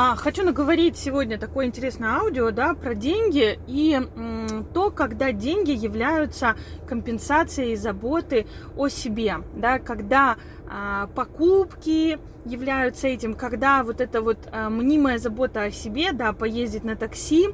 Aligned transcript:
А, 0.00 0.14
хочу 0.14 0.44
наговорить 0.44 0.96
сегодня 0.96 1.40
такое 1.40 1.66
интересное 1.66 2.10
аудио, 2.10 2.52
да, 2.52 2.74
про 2.74 2.94
деньги 2.94 3.58
и 3.66 3.94
м, 3.94 4.64
то, 4.72 4.92
когда 4.92 5.32
деньги 5.32 5.72
являются 5.72 6.54
компенсацией 6.86 7.74
заботы 7.74 8.46
о 8.76 8.86
себе, 8.86 9.38
да, 9.56 9.80
когда 9.80 10.36
а, 10.68 11.08
покупки 11.16 12.20
являются 12.44 13.08
этим, 13.08 13.34
когда 13.34 13.82
вот 13.82 14.00
эта 14.00 14.22
вот 14.22 14.38
а, 14.52 14.70
мнимая 14.70 15.18
забота 15.18 15.64
о 15.64 15.72
себе, 15.72 16.12
да, 16.12 16.32
поездить 16.32 16.84
на 16.84 16.94
такси, 16.94 17.48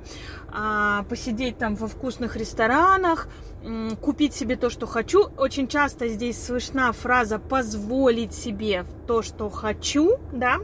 а, 0.53 1.05
посидеть 1.05 1.57
там 1.57 1.77
во 1.77 1.89
вкусных 1.89 2.37
ресторанах, 2.37 3.27
м, 3.65 3.97
купить 3.97 4.35
себе 4.35 4.57
то, 4.57 4.69
что 4.69 4.87
хочу. 4.87 5.31
Очень 5.39 5.67
часто 5.67 6.09
здесь 6.09 6.45
слышна 6.45 6.93
фраза 6.93 7.39
«позволить 7.39 8.35
себе 8.35 8.85
то, 9.07 9.23
что 9.23 9.49
хочу», 9.49 10.19
да, 10.31 10.59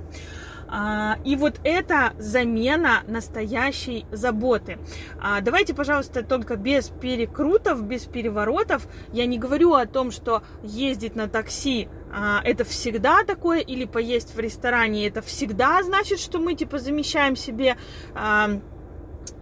и 1.25 1.37
вот 1.37 1.61
это 1.65 2.13
замена 2.19 3.03
настоящей 3.07 4.07
заботы. 4.13 4.79
А, 5.21 5.41
давайте, 5.41 5.75
пожалуйста, 5.75 6.23
только 6.23 6.57
без 6.57 6.89
перекрутов, 6.89 7.83
без 7.83 8.05
переворотов. 8.05 8.87
Я 9.13 9.27
не 9.27 9.39
говорю 9.39 9.75
о 9.75 9.87
том, 9.87 10.11
что 10.11 10.43
ездить 10.63 11.17
на 11.17 11.29
такси 11.29 11.89
а, 12.13 12.41
это 12.45 12.65
всегда 12.65 13.25
такое, 13.25 13.61
или 13.61 13.85
поесть 13.85 14.35
в 14.35 14.39
ресторане 14.39 15.07
это 15.07 15.23
всегда 15.23 15.83
значит, 15.83 16.21
что 16.21 16.39
мы 16.39 16.55
типа 16.55 16.79
замещаем 16.79 17.37
себе 17.37 17.77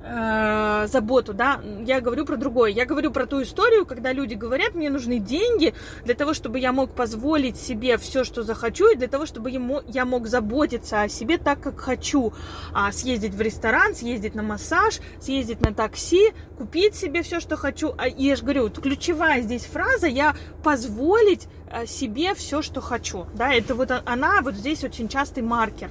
э, 0.02 0.86
заботу, 0.86 1.34
да, 1.34 1.60
я 1.84 2.00
говорю 2.00 2.24
про 2.24 2.36
другое. 2.36 2.70
Я 2.70 2.84
говорю 2.84 3.10
про 3.10 3.26
ту 3.26 3.42
историю, 3.42 3.86
когда 3.86 4.12
люди 4.12 4.34
говорят, 4.34 4.74
мне 4.74 4.90
нужны 4.90 5.18
деньги 5.18 5.74
для 6.04 6.14
того, 6.14 6.34
чтобы 6.34 6.58
я 6.58 6.72
мог 6.72 6.92
позволить 6.92 7.56
себе 7.56 7.96
все, 7.98 8.24
что 8.24 8.42
захочу, 8.42 8.88
и 8.88 8.96
для 8.96 9.08
того, 9.08 9.26
чтобы 9.26 9.50
ему, 9.50 9.82
я 9.86 10.04
мог 10.04 10.26
заботиться 10.26 11.02
о 11.02 11.08
себе 11.08 11.38
так, 11.38 11.60
как 11.60 11.78
хочу. 11.78 12.32
А, 12.72 12.92
съездить 12.92 13.34
в 13.34 13.40
ресторан, 13.40 13.94
съездить 13.94 14.34
на 14.34 14.42
массаж, 14.42 15.00
съездить 15.20 15.60
на 15.60 15.74
такси, 15.74 16.32
купить 16.56 16.94
себе 16.94 17.22
все, 17.22 17.40
что 17.40 17.56
хочу. 17.56 17.94
А, 17.98 18.08
я 18.08 18.36
же 18.36 18.42
говорю, 18.42 18.70
ключевая 18.70 19.42
здесь 19.42 19.64
фраза, 19.64 20.06
я 20.06 20.34
позволить 20.62 21.46
э, 21.70 21.86
себе 21.86 22.34
все, 22.34 22.62
что 22.62 22.80
хочу. 22.80 23.26
Да, 23.34 23.52
это 23.52 23.74
вот 23.74 23.90
она 24.04 24.40
вот 24.42 24.54
здесь 24.54 24.84
очень 24.84 25.08
частый 25.08 25.42
маркер. 25.42 25.90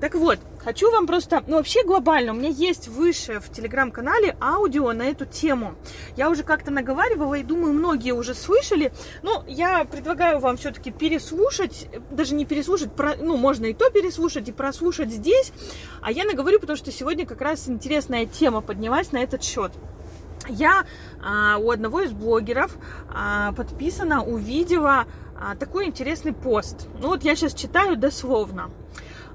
Так 0.00 0.14
вот, 0.14 0.38
хочу 0.58 0.90
вам 0.90 1.06
просто, 1.06 1.42
ну 1.46 1.56
вообще 1.56 1.84
глобально, 1.84 2.32
у 2.32 2.36
меня 2.36 2.50
есть 2.50 2.88
выше 2.88 3.40
телеграм-канале 3.50 4.36
аудио 4.40 4.92
на 4.92 5.02
эту 5.02 5.26
тему. 5.26 5.74
Я 6.16 6.30
уже 6.30 6.42
как-то 6.42 6.70
наговаривала 6.70 7.34
и 7.34 7.42
думаю, 7.42 7.72
многие 7.72 8.12
уже 8.12 8.34
слышали. 8.34 8.92
Но 9.22 9.44
я 9.46 9.84
предлагаю 9.84 10.38
вам 10.38 10.56
все-таки 10.56 10.90
переслушать, 10.90 11.88
даже 12.10 12.34
не 12.34 12.44
переслушать, 12.44 12.92
про, 12.92 13.16
ну 13.16 13.36
можно 13.36 13.66
и 13.66 13.74
то 13.74 13.90
переслушать, 13.90 14.48
и 14.48 14.52
прослушать 14.52 15.10
здесь. 15.10 15.52
А 16.00 16.10
я 16.10 16.24
наговорю, 16.24 16.60
потому 16.60 16.76
что 16.76 16.90
сегодня 16.92 17.26
как 17.26 17.40
раз 17.40 17.68
интересная 17.68 18.26
тема 18.26 18.60
поднялась 18.60 19.12
на 19.12 19.18
этот 19.18 19.42
счет. 19.42 19.72
Я 20.48 20.84
а, 21.22 21.58
у 21.58 21.70
одного 21.70 22.02
из 22.02 22.12
блогеров 22.12 22.76
а, 23.12 23.52
подписана, 23.52 24.22
увидела 24.22 25.06
а, 25.38 25.56
такой 25.56 25.86
интересный 25.86 26.32
пост. 26.32 26.88
Ну 27.00 27.08
вот 27.08 27.24
я 27.24 27.34
сейчас 27.34 27.54
читаю 27.54 27.96
дословно. 27.96 28.70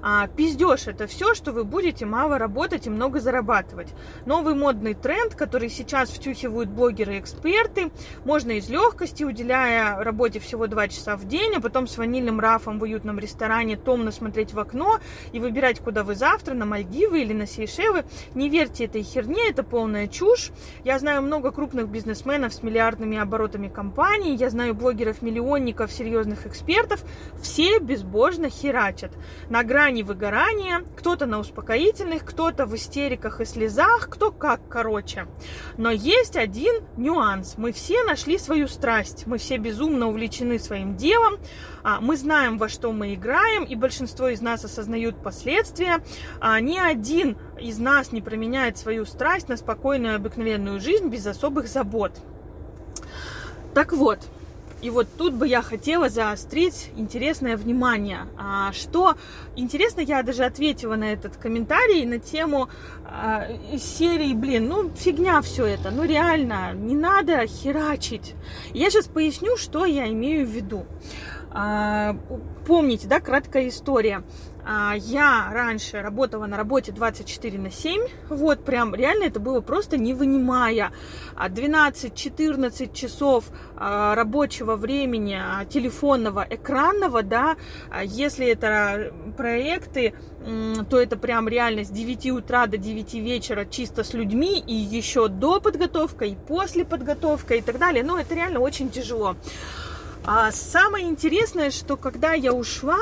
А, 0.04 0.26
пиздеж 0.26 0.88
это 0.88 1.06
все, 1.06 1.32
что 1.34 1.52
вы 1.52 1.62
будете 1.62 2.04
мало 2.04 2.36
работать 2.36 2.88
и 2.88 2.90
много 2.90 3.20
зарабатывать. 3.20 3.94
Новый 4.26 4.54
модный 4.54 4.94
тренд, 4.94 5.36
который 5.36 5.70
сейчас 5.70 6.10
втюхивают 6.10 6.70
блогеры 6.70 7.16
и 7.16 7.20
эксперты, 7.20 7.92
можно 8.24 8.50
из 8.52 8.68
легкости, 8.68 9.22
уделяя 9.22 10.02
работе 10.02 10.40
всего 10.40 10.66
2 10.66 10.88
часа 10.88 11.16
в 11.16 11.28
день, 11.28 11.54
а 11.56 11.60
потом 11.60 11.86
с 11.86 11.96
ванильным 11.96 12.40
рафом 12.40 12.80
в 12.80 12.82
уютном 12.82 13.20
ресторане 13.20 13.76
томно 13.76 14.10
смотреть 14.10 14.52
в 14.52 14.58
окно 14.58 14.98
и 15.30 15.38
выбирать, 15.38 15.78
куда 15.78 16.02
вы 16.02 16.16
завтра, 16.16 16.54
на 16.54 16.66
Мальдивы 16.66 17.22
или 17.22 17.32
на 17.32 17.46
Сейшелы. 17.46 18.04
Не 18.34 18.48
верьте 18.48 18.86
этой 18.86 19.04
херне, 19.04 19.50
это 19.50 19.62
полная 19.62 20.08
чушь. 20.08 20.50
Я 20.82 20.98
знаю 20.98 21.22
много 21.22 21.52
крупных 21.52 21.86
бизнесменов 21.86 22.52
с 22.52 22.64
миллиардными 22.64 23.18
оборотами 23.18 23.68
компаний, 23.68 24.34
я 24.34 24.50
знаю 24.50 24.74
блогеров-миллионников, 24.74 25.92
серьезных 25.92 26.46
экспертов, 26.48 27.04
все 27.40 27.78
безбожно 27.78 28.50
херачат. 28.50 29.12
На 29.48 29.62
грани 29.62 29.91
грани 29.92 30.02
выгорания, 30.02 30.84
кто-то 30.96 31.26
на 31.26 31.38
успокоительных, 31.38 32.24
кто-то 32.24 32.64
в 32.64 32.74
истериках 32.74 33.40
и 33.40 33.44
слезах, 33.44 34.08
кто 34.08 34.32
как, 34.32 34.66
короче. 34.68 35.26
Но 35.76 35.90
есть 35.90 36.36
один 36.36 36.82
нюанс. 36.96 37.54
Мы 37.58 37.72
все 37.72 38.02
нашли 38.04 38.38
свою 38.38 38.68
страсть, 38.68 39.26
мы 39.26 39.36
все 39.36 39.58
безумно 39.58 40.08
увлечены 40.08 40.58
своим 40.58 40.96
делом, 40.96 41.38
а, 41.82 42.00
мы 42.00 42.16
знаем, 42.16 42.56
во 42.56 42.68
что 42.68 42.90
мы 42.92 43.14
играем, 43.14 43.64
и 43.64 43.74
большинство 43.74 44.28
из 44.28 44.40
нас 44.40 44.64
осознают 44.64 45.22
последствия. 45.22 46.02
А, 46.40 46.58
ни 46.60 46.78
один 46.78 47.36
из 47.60 47.78
нас 47.78 48.12
не 48.12 48.22
променяет 48.22 48.78
свою 48.78 49.04
страсть 49.04 49.48
на 49.48 49.58
спокойную 49.58 50.16
обыкновенную 50.16 50.80
жизнь 50.80 51.08
без 51.08 51.26
особых 51.26 51.68
забот. 51.68 52.12
Так 53.74 53.92
вот, 53.92 54.20
и 54.82 54.90
вот 54.90 55.06
тут 55.16 55.34
бы 55.34 55.46
я 55.46 55.62
хотела 55.62 56.08
заострить 56.08 56.90
интересное 56.96 57.56
внимание. 57.56 58.26
А, 58.36 58.72
что 58.72 59.14
интересно, 59.54 60.00
я 60.00 60.22
даже 60.24 60.44
ответила 60.44 60.96
на 60.96 61.12
этот 61.12 61.36
комментарий 61.36 62.04
на 62.04 62.18
тему 62.18 62.68
а, 63.04 63.46
серии, 63.78 64.34
блин, 64.34 64.68
ну 64.68 64.90
фигня 64.90 65.40
все 65.40 65.66
это, 65.66 65.90
ну 65.92 66.02
реально, 66.02 66.72
не 66.74 66.96
надо 66.96 67.46
херачить. 67.46 68.34
Я 68.74 68.90
сейчас 68.90 69.06
поясню, 69.06 69.56
что 69.56 69.84
я 69.84 70.08
имею 70.10 70.46
в 70.46 70.50
виду. 70.50 70.84
А, 71.54 72.16
помните, 72.66 73.06
да, 73.06 73.20
краткая 73.20 73.68
история. 73.68 74.24
А, 74.64 74.94
я 74.96 75.50
раньше 75.52 76.00
работала 76.02 76.46
на 76.46 76.56
работе 76.56 76.92
24 76.92 77.58
на 77.58 77.70
7, 77.70 78.02
вот 78.28 78.64
прям 78.64 78.94
реально 78.94 79.24
это 79.24 79.40
было 79.40 79.60
просто 79.60 79.96
не 79.96 80.14
вынимая. 80.14 80.92
12-14 81.36 82.92
часов 82.92 83.46
а, 83.76 84.14
рабочего 84.14 84.76
времени 84.76 85.40
телефонного, 85.68 86.46
экранного, 86.48 87.22
да, 87.22 87.56
если 88.04 88.46
это 88.46 89.12
проекты, 89.36 90.14
то 90.90 91.00
это 91.00 91.16
прям 91.16 91.48
реально 91.48 91.84
с 91.84 91.88
9 91.88 92.30
утра 92.30 92.66
до 92.66 92.76
9 92.76 93.14
вечера 93.14 93.64
чисто 93.64 94.04
с 94.04 94.12
людьми 94.12 94.58
и 94.60 94.74
еще 94.74 95.28
до 95.28 95.60
подготовка 95.60 96.24
и 96.24 96.34
после 96.34 96.84
подготовка 96.84 97.54
и 97.54 97.62
так 97.62 97.78
далее, 97.78 98.04
но 98.04 98.18
это 98.18 98.34
реально 98.34 98.60
очень 98.60 98.90
тяжело. 98.90 99.36
А 100.24 100.52
самое 100.52 101.08
интересное, 101.08 101.72
что 101.72 101.96
когда 101.96 102.32
я 102.32 102.52
ушла, 102.52 103.00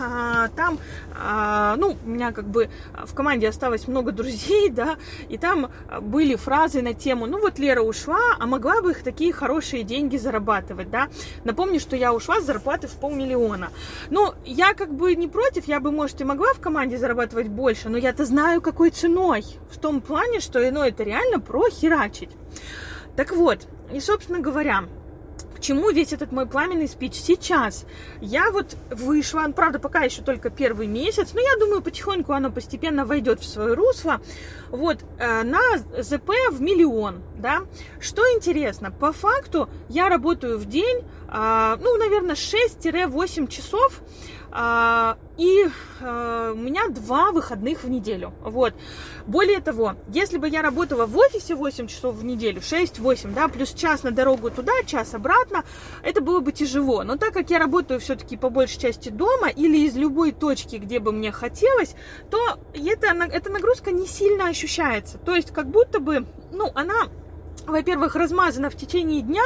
а, 0.00 0.48
там, 0.56 0.78
а, 1.14 1.76
ну, 1.76 1.98
у 2.02 2.08
меня 2.08 2.32
как 2.32 2.46
бы 2.46 2.70
в 3.04 3.14
команде 3.14 3.46
осталось 3.46 3.86
много 3.86 4.10
друзей, 4.12 4.70
да, 4.70 4.96
и 5.28 5.36
там 5.36 5.70
были 6.00 6.34
фразы 6.34 6.80
на 6.80 6.94
тему, 6.94 7.26
ну 7.26 7.40
вот 7.40 7.58
Лера 7.58 7.82
ушла, 7.82 8.36
а 8.38 8.46
могла 8.46 8.80
бы 8.80 8.92
их 8.92 9.02
такие 9.02 9.34
хорошие 9.34 9.82
деньги 9.82 10.16
зарабатывать, 10.16 10.88
да. 10.90 11.08
Напомню, 11.44 11.78
что 11.78 11.94
я 11.94 12.14
ушла 12.14 12.40
с 12.40 12.44
зарплаты 12.44 12.88
в 12.88 12.92
полмиллиона. 12.92 13.68
Ну, 14.08 14.32
я 14.46 14.72
как 14.72 14.94
бы 14.94 15.14
не 15.14 15.28
против, 15.28 15.68
я 15.68 15.78
бы, 15.78 15.90
может, 15.90 16.22
и 16.22 16.24
могла 16.24 16.54
в 16.54 16.60
команде 16.60 16.96
зарабатывать 16.96 17.48
больше, 17.48 17.90
но 17.90 17.98
я-то 17.98 18.24
знаю, 18.24 18.62
какой 18.62 18.88
ценой. 18.88 19.44
В 19.70 19.78
том 19.78 20.00
плане, 20.00 20.40
что 20.40 20.58
ну, 20.70 20.82
это 20.82 21.02
реально 21.02 21.38
про 21.38 21.68
херачить. 21.68 22.30
Так 23.14 23.32
вот, 23.32 23.68
и, 23.92 24.00
собственно 24.00 24.38
говоря, 24.38 24.84
чему 25.62 25.90
весь 25.90 26.12
этот 26.12 26.32
мой 26.32 26.46
пламенный 26.46 26.88
спич 26.88 27.14
сейчас? 27.14 27.86
Я 28.20 28.50
вот 28.50 28.76
вышла, 28.90 29.44
правда, 29.54 29.78
пока 29.78 30.00
еще 30.00 30.20
только 30.20 30.50
первый 30.50 30.86
месяц, 30.86 31.30
но 31.32 31.40
я 31.40 31.56
думаю, 31.58 31.80
потихоньку 31.80 32.32
оно 32.32 32.50
постепенно 32.50 33.06
войдет 33.06 33.40
в 33.40 33.46
свое 33.46 33.74
русло. 33.74 34.20
Вот, 34.70 34.98
э, 35.18 35.42
на 35.42 35.60
ЗП 35.98 36.30
в 36.50 36.60
миллион, 36.60 37.22
да. 37.38 37.62
Что 38.00 38.22
интересно, 38.34 38.90
по 38.90 39.12
факту 39.12 39.70
я 39.88 40.08
работаю 40.08 40.58
в 40.58 40.66
день, 40.66 41.04
э, 41.28 41.76
ну, 41.80 41.96
наверное, 41.96 42.34
6-8 42.34 43.46
часов, 43.46 44.00
а, 44.00 44.41
и 45.38 45.66
а, 46.00 46.52
у 46.52 46.56
меня 46.56 46.88
два 46.88 47.32
выходных 47.32 47.84
в 47.84 47.90
неделю. 47.90 48.34
Вот. 48.42 48.74
Более 49.26 49.60
того, 49.60 49.94
если 50.08 50.36
бы 50.36 50.48
я 50.48 50.62
работала 50.62 51.06
в 51.06 51.16
офисе 51.16 51.54
8 51.54 51.86
часов 51.86 52.16
в 52.16 52.24
неделю, 52.24 52.60
6-8, 52.60 53.32
да, 53.32 53.48
плюс 53.48 53.72
час 53.72 54.02
на 54.02 54.10
дорогу 54.10 54.50
туда, 54.50 54.72
час 54.84 55.14
обратно, 55.14 55.64
это 56.02 56.20
было 56.20 56.40
бы 56.40 56.52
тяжело. 56.52 57.02
Но 57.02 57.16
так 57.16 57.32
как 57.32 57.50
я 57.50 57.58
работаю 57.58 58.00
все-таки 58.00 58.36
по 58.36 58.50
большей 58.50 58.80
части 58.80 59.08
дома 59.08 59.48
или 59.48 59.78
из 59.86 59.96
любой 59.96 60.32
точки, 60.32 60.76
где 60.76 60.98
бы 60.98 61.12
мне 61.12 61.32
хотелось, 61.32 61.94
то 62.30 62.58
это, 62.74 63.06
эта 63.32 63.50
нагрузка 63.50 63.90
не 63.90 64.06
сильно 64.06 64.48
ощущается. 64.48 65.18
То 65.18 65.34
есть 65.34 65.50
как 65.50 65.68
будто 65.68 65.98
бы, 65.98 66.26
ну, 66.52 66.70
она 66.74 67.08
во-первых, 67.66 68.14
размазано 68.14 68.70
в 68.70 68.76
течение 68.76 69.22
дня, 69.22 69.42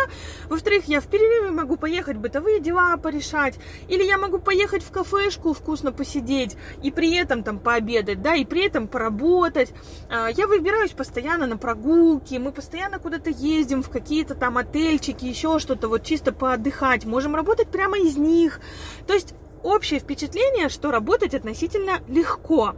во-вторых, 0.48 0.84
я 0.86 1.00
в 1.00 1.06
перерыве 1.06 1.50
могу 1.50 1.76
поехать 1.76 2.16
бытовые 2.16 2.60
дела 2.60 2.96
порешать, 2.96 3.58
или 3.88 4.02
я 4.02 4.18
могу 4.18 4.38
поехать 4.38 4.82
в 4.82 4.90
кафешку 4.90 5.52
вкусно 5.52 5.92
посидеть 5.92 6.56
и 6.82 6.90
при 6.90 7.14
этом 7.16 7.42
там 7.42 7.58
пообедать, 7.58 8.22
да, 8.22 8.34
и 8.34 8.44
при 8.44 8.66
этом 8.66 8.88
поработать. 8.88 9.72
А, 10.08 10.28
я 10.28 10.46
выбираюсь 10.46 10.92
постоянно 10.92 11.46
на 11.46 11.56
прогулки, 11.56 12.36
мы 12.36 12.52
постоянно 12.52 12.98
куда-то 12.98 13.30
ездим 13.30 13.82
в 13.82 13.90
какие-то 13.90 14.34
там 14.34 14.58
отельчики, 14.58 15.24
еще 15.24 15.58
что-то, 15.58 15.88
вот 15.88 16.04
чисто 16.04 16.32
поотдыхать, 16.32 17.04
можем 17.04 17.34
работать 17.34 17.68
прямо 17.68 17.98
из 17.98 18.16
них. 18.16 18.60
То 19.06 19.14
есть 19.14 19.34
общее 19.62 20.00
впечатление, 20.00 20.68
что 20.68 20.90
работать 20.90 21.34
относительно 21.34 22.00
легко. 22.08 22.74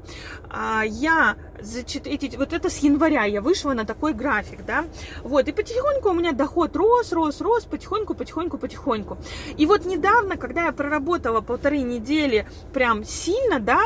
А, 1.59 1.63
я 1.63 1.83
эти, 2.05 2.37
вот 2.37 2.53
это 2.53 2.71
с 2.71 2.79
января 2.79 3.25
я 3.25 3.41
вышла 3.41 3.73
на 3.73 3.85
такой 3.85 4.13
график, 4.13 4.65
да, 4.65 4.85
вот, 5.23 5.49
и 5.49 5.53
потихоньку 5.53 6.11
у 6.11 6.15
меня 6.15 6.33
доход 6.33 6.77
рос, 6.77 7.13
рос, 7.13 7.41
рос, 7.41 7.65
потихоньку, 7.65 8.15
потихоньку, 8.15 8.59
потихоньку. 8.59 9.19
И 9.57 9.67
вот 9.67 9.85
недавно, 9.85 10.37
когда 10.37 10.67
я 10.67 10.73
проработала 10.73 11.41
полторы 11.41 11.79
недели 11.79 12.47
прям 12.73 13.05
сильно, 13.05 13.61
да, 13.61 13.81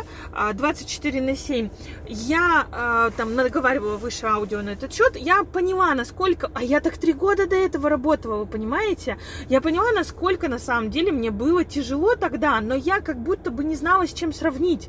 24 0.54 1.18
а, 1.18 1.22
на 1.22 1.36
7, 1.36 1.70
я 2.08 2.66
а, 2.70 3.10
там 3.10 3.34
наговаривала 3.34 3.96
выше 3.96 4.26
аудио 4.26 4.62
на 4.62 4.70
этот 4.70 4.92
счет, 4.92 5.16
я 5.16 5.44
поняла, 5.44 5.94
насколько, 5.94 6.50
а 6.54 6.62
я 6.62 6.80
так 6.80 6.98
три 6.98 7.12
года 7.12 7.46
до 7.46 7.56
этого 7.56 7.88
работала, 7.88 8.36
вы 8.36 8.46
понимаете? 8.46 9.18
Я 9.48 9.60
поняла, 9.60 9.92
насколько 9.92 10.48
на 10.48 10.58
самом 10.58 10.90
деле 10.90 11.12
мне 11.12 11.30
было 11.30 11.64
тяжело 11.64 12.16
тогда, 12.16 12.60
но 12.60 12.74
я 12.74 13.00
как 13.00 13.18
будто 13.18 13.50
бы 13.50 13.64
не 13.64 13.76
знала, 13.76 14.06
с 14.06 14.12
чем 14.12 14.32
сравнить. 14.32 14.88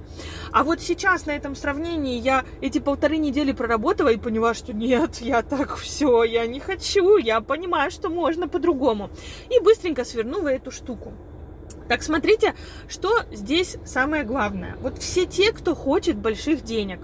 А 0.52 0.64
вот 0.64 0.82
сейчас 0.82 1.26
на 1.26 1.32
этом 1.32 1.56
сравнении 1.56 2.20
я 2.20 2.44
эти 2.62 2.73
полторы 2.80 3.18
недели 3.18 3.52
проработала 3.52 4.10
и 4.10 4.18
поняла, 4.18 4.54
что 4.54 4.74
нет, 4.74 5.18
я 5.18 5.42
так 5.42 5.76
все, 5.78 6.24
я 6.24 6.46
не 6.48 6.60
хочу, 6.60 7.18
я 7.18 7.42
понимаю, 7.42 7.92
что 7.92 8.10
можно 8.10 8.48
по-другому. 8.48 9.10
И 9.50 9.60
быстренько 9.60 10.06
свернула 10.06 10.50
эту 10.50 10.72
штуку. 10.72 11.14
Так 11.88 12.04
смотрите, 12.04 12.56
что 12.88 13.24
здесь 13.32 13.78
самое 13.86 14.24
главное. 14.24 14.78
Вот 14.82 14.98
все 15.00 15.26
те, 15.26 15.52
кто 15.52 15.76
хочет 15.76 16.18
больших 16.18 16.64
денег, 16.64 17.00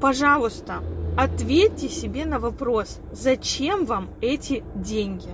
пожалуйста, 0.00 0.82
ответьте 1.16 1.88
себе 1.88 2.24
на 2.24 2.38
вопрос, 2.38 2.98
зачем 3.12 3.84
вам 3.84 4.08
эти 4.20 4.64
деньги? 4.74 5.30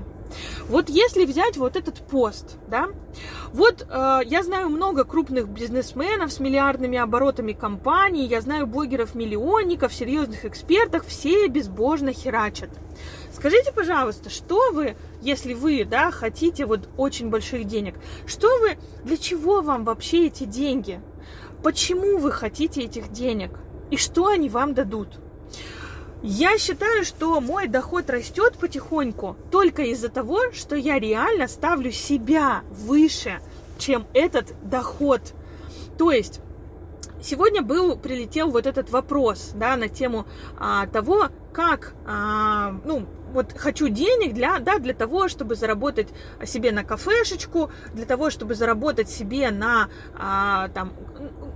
Вот 0.68 0.88
если 0.88 1.24
взять 1.24 1.56
вот 1.56 1.76
этот 1.76 1.98
пост, 2.06 2.56
да, 2.68 2.88
вот 3.52 3.86
э, 3.88 4.20
я 4.24 4.42
знаю 4.42 4.68
много 4.68 5.04
крупных 5.04 5.48
бизнесменов 5.48 6.32
с 6.32 6.40
миллиардными 6.40 6.98
оборотами 6.98 7.52
компаний, 7.52 8.26
я 8.26 8.40
знаю 8.40 8.66
блогеров-миллионников, 8.66 9.92
серьезных 9.92 10.44
экспертов, 10.44 11.06
все 11.06 11.48
безбожно 11.48 12.12
херачат. 12.12 12.70
Скажите, 13.32 13.72
пожалуйста, 13.72 14.30
что 14.30 14.72
вы, 14.72 14.96
если 15.20 15.54
вы, 15.54 15.84
да, 15.84 16.10
хотите 16.10 16.66
вот 16.66 16.88
очень 16.96 17.30
больших 17.30 17.64
денег, 17.64 17.96
что 18.26 18.48
вы, 18.60 18.78
для 19.04 19.16
чего 19.16 19.62
вам 19.62 19.84
вообще 19.84 20.26
эти 20.26 20.44
деньги? 20.44 21.00
Почему 21.62 22.18
вы 22.18 22.32
хотите 22.32 22.82
этих 22.82 23.12
денег? 23.12 23.50
И 23.90 23.96
что 23.96 24.26
они 24.28 24.48
вам 24.48 24.74
дадут? 24.74 25.18
Я 26.22 26.56
считаю, 26.56 27.04
что 27.04 27.40
мой 27.40 27.66
доход 27.66 28.08
растет 28.08 28.56
потихоньку 28.56 29.36
только 29.50 29.82
из-за 29.82 30.08
того, 30.08 30.52
что 30.52 30.76
я 30.76 31.00
реально 31.00 31.48
ставлю 31.48 31.90
себя 31.90 32.62
выше, 32.70 33.40
чем 33.76 34.06
этот 34.14 34.54
доход. 34.62 35.20
То 35.98 36.12
есть 36.12 36.40
сегодня 37.20 37.60
был 37.60 37.96
прилетел 37.96 38.50
вот 38.50 38.66
этот 38.66 38.90
вопрос, 38.90 39.50
да, 39.56 39.76
на 39.76 39.88
тему 39.88 40.26
а, 40.60 40.86
того, 40.86 41.28
как, 41.52 41.94
а, 42.06 42.76
ну, 42.84 43.06
вот 43.32 43.52
хочу 43.56 43.88
денег 43.88 44.34
для, 44.34 44.58
да, 44.58 44.78
для 44.78 44.94
того, 44.94 45.28
чтобы 45.28 45.54
заработать 45.54 46.08
себе 46.44 46.72
на 46.72 46.84
кафешечку, 46.84 47.70
для 47.94 48.06
того, 48.06 48.30
чтобы 48.30 48.54
заработать 48.54 49.10
себе 49.10 49.50
на, 49.50 49.88
а, 50.18 50.68
там, 50.68 50.92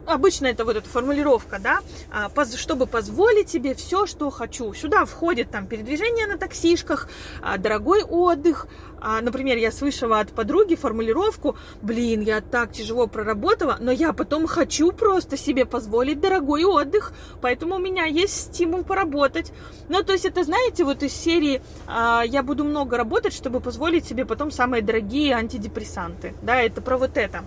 обычно 0.07 0.47
это 0.47 0.65
вот 0.65 0.77
эта 0.77 0.89
формулировка, 0.89 1.59
да, 1.59 1.81
а, 2.13 2.31
чтобы 2.57 2.87
позволить 2.87 3.49
себе 3.49 3.75
все, 3.75 4.07
что 4.07 4.31
хочу. 4.31 4.73
Сюда 4.75 5.05
входит 5.05 5.51
там 5.51 5.67
передвижение 5.67 6.27
на 6.27 6.39
таксишках, 6.39 7.09
а, 7.43 7.59
дорогой 7.59 8.03
отдых. 8.03 8.67
А, 9.09 9.21
например, 9.21 9.57
я 9.57 9.71
слышала 9.71 10.19
от 10.19 10.33
подруги 10.33 10.75
формулировку, 10.75 11.57
блин, 11.81 12.23
я 12.23 12.41
так 12.41 12.73
тяжело 12.73 13.07
проработала, 13.07 13.77
но 13.79 13.93
я 13.93 14.13
потом 14.13 14.49
хочу 14.49 14.91
просто 14.91 15.37
себе 15.37 15.65
позволить 15.65 16.19
дорогой 16.21 16.65
отдых, 16.65 17.13
поэтому 17.41 17.77
у 17.77 17.79
меня 17.79 18.07
есть 18.07 18.53
стимул 18.53 18.83
поработать. 18.83 19.53
Ну, 19.89 20.03
то 20.03 20.13
есть 20.13 20.25
это, 20.25 20.43
знаете, 20.43 20.83
вот 20.83 21.05
из 21.05 21.13
серии 21.13 21.63
я 21.87 22.43
буду 22.43 22.65
много 22.65 22.97
работать, 22.97 23.33
чтобы 23.33 23.61
позволить 23.61 24.05
себе 24.05 24.25
потом 24.25 24.51
самые 24.51 24.83
дорогие 24.83 25.35
антидепрессанты. 25.35 26.35
Да, 26.43 26.61
это 26.61 26.81
про 26.83 26.99
вот 26.99 27.17
это. 27.17 27.45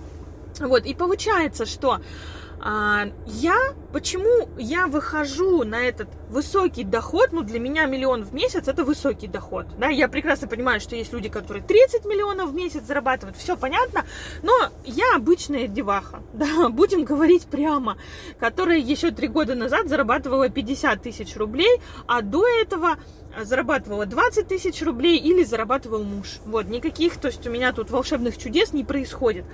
Вот, 0.61 0.85
и 0.85 0.93
получается, 0.93 1.65
что 1.65 1.99
а, 2.61 3.07
я, 3.25 3.57
почему 3.91 4.49
я 4.57 4.87
выхожу 4.87 5.63
на 5.63 5.81
этот 5.81 6.09
высокий 6.29 6.83
доход, 6.83 7.29
ну, 7.31 7.41
для 7.41 7.59
меня 7.59 7.85
миллион 7.85 8.23
в 8.23 8.33
месяц 8.33 8.67
это 8.67 8.83
высокий 8.83 9.27
доход, 9.27 9.65
да, 9.77 9.89
я 9.89 10.07
прекрасно 10.07 10.47
понимаю, 10.47 10.79
что 10.79 10.95
есть 10.95 11.11
люди, 11.13 11.29
которые 11.29 11.63
30 11.63 12.05
миллионов 12.05 12.51
в 12.51 12.53
месяц 12.53 12.83
зарабатывают, 12.83 13.37
все 13.37 13.57
понятно, 13.57 14.05
но 14.43 14.53
я 14.85 15.15
обычная 15.15 15.67
деваха, 15.67 16.21
да, 16.33 16.69
будем 16.69 17.03
говорить 17.03 17.45
прямо, 17.45 17.97
которая 18.39 18.77
еще 18.77 19.11
три 19.11 19.27
года 19.27 19.55
назад 19.55 19.87
зарабатывала 19.87 20.49
50 20.49 21.01
тысяч 21.01 21.35
рублей, 21.35 21.81
а 22.07 22.21
до 22.21 22.47
этого 22.47 22.97
зарабатывала 23.43 24.05
20 24.05 24.47
тысяч 24.47 24.81
рублей 24.81 25.17
или 25.17 25.43
зарабатывал 25.43 26.03
муж. 26.03 26.39
Вот, 26.45 26.67
никаких, 26.67 27.17
то 27.17 27.27
есть 27.27 27.45
у 27.45 27.51
меня 27.51 27.71
тут 27.73 27.89
волшебных 27.89 28.37
чудес 28.37 28.73
не 28.73 28.83
происходит. 28.83 29.45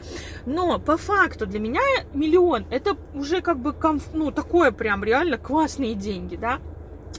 Но 0.46 0.80
по 0.80 0.98
факту 0.98 1.46
для 1.46 1.60
меня 1.60 1.82
миллион 2.14 2.66
это 2.70 2.96
уже 3.14 3.42
как 3.42 3.60
бы, 3.60 3.74
комф, 3.74 4.04
ну, 4.14 4.25
такое 4.31 4.72
прям 4.72 5.04
реально 5.04 5.38
классные 5.38 5.95
деньги, 5.95 6.36
да. 6.36 6.60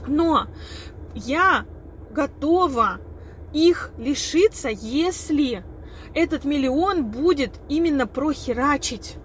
Но 0.07 0.47
я 1.15 1.65
готова 2.11 2.99
их 3.53 3.91
лишиться, 3.97 4.69
если 4.69 5.63
этот 6.13 6.45
миллион 6.45 7.05
будет 7.05 7.59
именно 7.69 8.07
прохерачить 8.07 9.17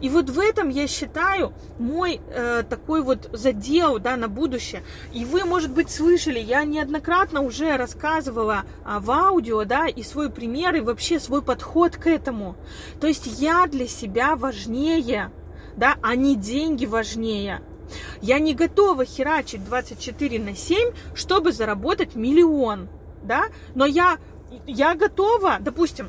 и 0.00 0.08
вот 0.08 0.30
в 0.30 0.38
этом, 0.38 0.68
я 0.68 0.86
считаю, 0.86 1.52
мой 1.78 2.20
э, 2.28 2.62
такой 2.68 3.02
вот 3.02 3.30
задел 3.32 3.98
да, 3.98 4.16
на 4.16 4.28
будущее. 4.28 4.82
И 5.12 5.24
вы, 5.24 5.44
может 5.44 5.72
быть, 5.72 5.90
слышали, 5.90 6.38
я 6.38 6.64
неоднократно 6.64 7.40
уже 7.42 7.76
рассказывала 7.76 8.64
а, 8.84 9.00
в 9.00 9.10
аудио, 9.10 9.64
да, 9.64 9.86
и 9.86 10.02
свой 10.02 10.30
пример, 10.30 10.74
и 10.76 10.80
вообще 10.80 11.20
свой 11.20 11.42
подход 11.42 11.96
к 11.96 12.06
этому. 12.06 12.56
То 13.00 13.06
есть 13.06 13.40
я 13.40 13.66
для 13.66 13.86
себя 13.86 14.36
важнее, 14.36 15.30
да, 15.76 15.96
а 16.02 16.14
не 16.14 16.36
деньги 16.36 16.86
важнее. 16.86 17.62
Я 18.20 18.38
не 18.38 18.54
готова 18.54 19.04
херачить 19.04 19.64
24 19.64 20.38
на 20.38 20.54
7, 20.54 20.92
чтобы 21.14 21.52
заработать 21.52 22.14
миллион, 22.14 22.88
да, 23.22 23.44
но 23.74 23.84
я, 23.84 24.18
я 24.66 24.94
готова, 24.94 25.58
допустим, 25.60 26.08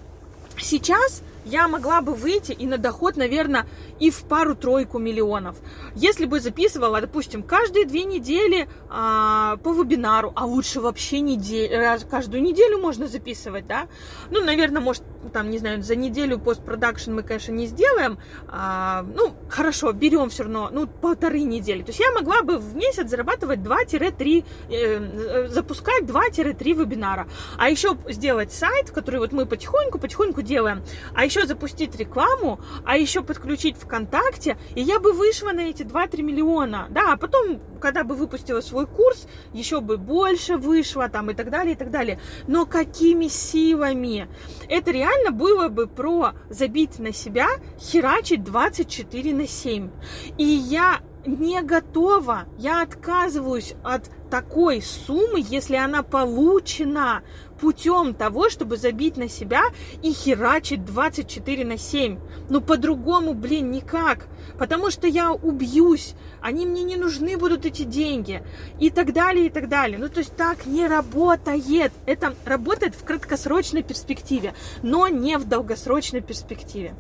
сейчас 0.58 1.24
я 1.46 1.68
могла 1.68 2.02
бы 2.02 2.14
выйти 2.14 2.52
и 2.52 2.66
на 2.66 2.78
доход, 2.78 3.18
наверное, 3.18 3.66
и 4.00 4.10
в 4.10 4.24
пару-тройку 4.24 4.98
миллионов. 4.98 5.58
Если 5.96 6.26
бы 6.26 6.40
записывала, 6.40 7.02
допустим, 7.02 7.44
каждые 7.44 7.86
две 7.86 8.06
недели 8.06 8.70
а, 8.90 9.58
по 9.58 9.74
вебинару, 9.74 10.32
а 10.36 10.46
лучше 10.46 10.80
вообще 10.80 11.20
неделю, 11.20 12.00
каждую 12.10 12.42
неделю 12.42 12.78
можно 12.80 13.08
записывать, 13.08 13.68
да? 13.68 13.88
Ну, 14.32 14.44
наверное, 14.44 14.82
может, 14.82 15.04
там, 15.34 15.50
не 15.50 15.58
знаю, 15.58 15.84
за 15.84 15.96
неделю 15.96 16.40
постпродакшн 16.40 17.14
мы, 17.14 17.24
конечно, 17.24 17.52
не 17.52 17.68
сделаем. 17.68 18.18
А, 18.48 19.06
ну, 19.14 19.36
хорошо, 19.54 19.92
берем 19.92 20.30
все 20.30 20.44
равно, 20.44 20.70
ну, 20.72 20.88
полторы 20.88 21.42
недели. 21.44 21.84
То 21.84 21.90
есть 21.90 22.00
я 22.00 22.12
могла 22.12 22.42
бы 22.42 22.58
в 22.58 22.76
месяц 22.76 23.10
зарабатывать 23.10 23.60
2-3, 23.60 24.44
э, 24.70 25.48
запускать 25.48 26.04
2-3 26.04 26.74
вебинара. 26.74 27.28
А 27.58 27.70
еще 27.70 27.96
сделать 28.10 28.52
сайт, 28.52 28.90
который 28.90 29.20
вот 29.20 29.32
мы 29.32 29.46
потихоньку-потихоньку 29.46 30.42
делаем. 30.42 30.84
А 31.14 31.24
еще 31.24 31.46
запустить 31.46 31.96
рекламу, 31.96 32.60
а 32.84 32.98
еще 32.98 33.22
подключить 33.22 33.78
ВКонтакте, 33.78 34.58
и 34.76 34.82
я 34.82 35.00
бы 35.00 35.14
вышла 35.14 35.52
на 35.52 35.62
эти 35.62 35.84
2-3 35.84 36.24
миллиона. 36.24 36.88
Да, 36.90 37.14
а 37.14 37.18
потом, 37.18 37.60
когда 37.80 38.04
бы 38.04 38.16
выпустила 38.16 38.62
свой 38.62 38.88
курс, 38.88 39.28
еще 39.54 39.82
бы 39.82 39.98
больше 39.98 40.58
вышла 40.58 41.10
там 41.10 41.30
и 41.30 41.34
так 41.36 41.52
далее, 41.52 41.74
и 41.74 41.78
так 41.78 41.92
далее. 41.92 42.20
Но 42.48 42.66
какими 42.66 43.28
силами? 43.28 44.28
Это 44.68 44.92
реально 44.92 45.32
было 45.32 45.68
бы 45.68 45.88
про 45.88 46.32
забить 46.50 46.98
на 47.00 47.14
себя, 47.14 47.48
херачить 47.80 48.44
24 48.44 49.34
на 49.34 49.43
7. 49.48 49.90
И 50.38 50.44
я 50.44 51.02
не 51.26 51.62
готова, 51.62 52.46
я 52.58 52.82
отказываюсь 52.82 53.76
от 53.84 54.10
такой 54.30 54.82
суммы, 54.82 55.44
если 55.48 55.76
она 55.76 56.04
получена 56.04 57.22
путем 57.62 58.14
того, 58.14 58.50
чтобы 58.50 58.78
забить 58.78 59.16
на 59.16 59.30
себя 59.30 59.64
и 60.02 60.12
херачить 60.12 60.84
24 60.84 61.64
на 61.64 61.78
7. 61.78 62.20
Ну, 62.50 62.60
по-другому, 62.60 63.34
блин, 63.34 63.72
никак. 63.72 64.28
Потому 64.58 64.92
что 64.92 65.08
я 65.08 65.32
убьюсь, 65.32 66.16
они 66.42 66.66
мне 66.66 66.84
не 66.84 66.98
нужны 66.98 67.38
будут 67.38 67.66
эти 67.66 67.84
деньги. 67.84 68.44
И 68.80 68.90
так 68.90 69.14
далее, 69.14 69.46
и 69.46 69.50
так 69.50 69.70
далее. 69.70 69.98
Ну, 69.98 70.10
то 70.10 70.20
есть 70.20 70.36
так 70.36 70.66
не 70.66 70.88
работает. 70.88 71.94
Это 72.06 72.36
работает 72.44 72.96
в 72.96 73.04
краткосрочной 73.06 73.84
перспективе, 73.84 74.54
но 74.82 75.08
не 75.08 75.38
в 75.38 75.46
долгосрочной 75.46 76.22
перспективе. 76.22 76.96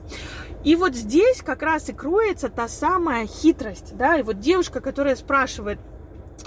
И 0.63 0.75
вот 0.75 0.95
здесь 0.95 1.41
как 1.41 1.61
раз 1.61 1.89
и 1.89 1.93
кроется 1.93 2.49
та 2.49 2.67
самая 2.67 3.27
хитрость, 3.27 3.95
да, 3.97 4.17
и 4.17 4.23
вот 4.23 4.39
девушка, 4.39 4.79
которая 4.79 5.15
спрашивает, 5.15 5.79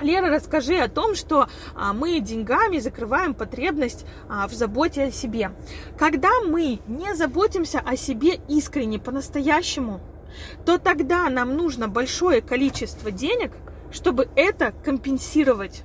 Лера, 0.00 0.28
расскажи 0.28 0.76
о 0.76 0.88
том, 0.88 1.14
что 1.14 1.48
а, 1.74 1.92
мы 1.92 2.20
деньгами 2.20 2.78
закрываем 2.78 3.34
потребность 3.34 4.04
а, 4.28 4.46
в 4.46 4.52
заботе 4.52 5.04
о 5.04 5.10
себе. 5.10 5.52
Когда 5.98 6.30
мы 6.46 6.80
не 6.86 7.14
заботимся 7.14 7.80
о 7.80 7.96
себе 7.96 8.40
искренне, 8.48 8.98
по-настоящему, 8.98 10.00
то 10.66 10.78
тогда 10.78 11.30
нам 11.30 11.56
нужно 11.56 11.88
большое 11.88 12.42
количество 12.42 13.10
денег, 13.10 13.52
чтобы 13.90 14.28
это 14.36 14.72
компенсировать. 14.84 15.82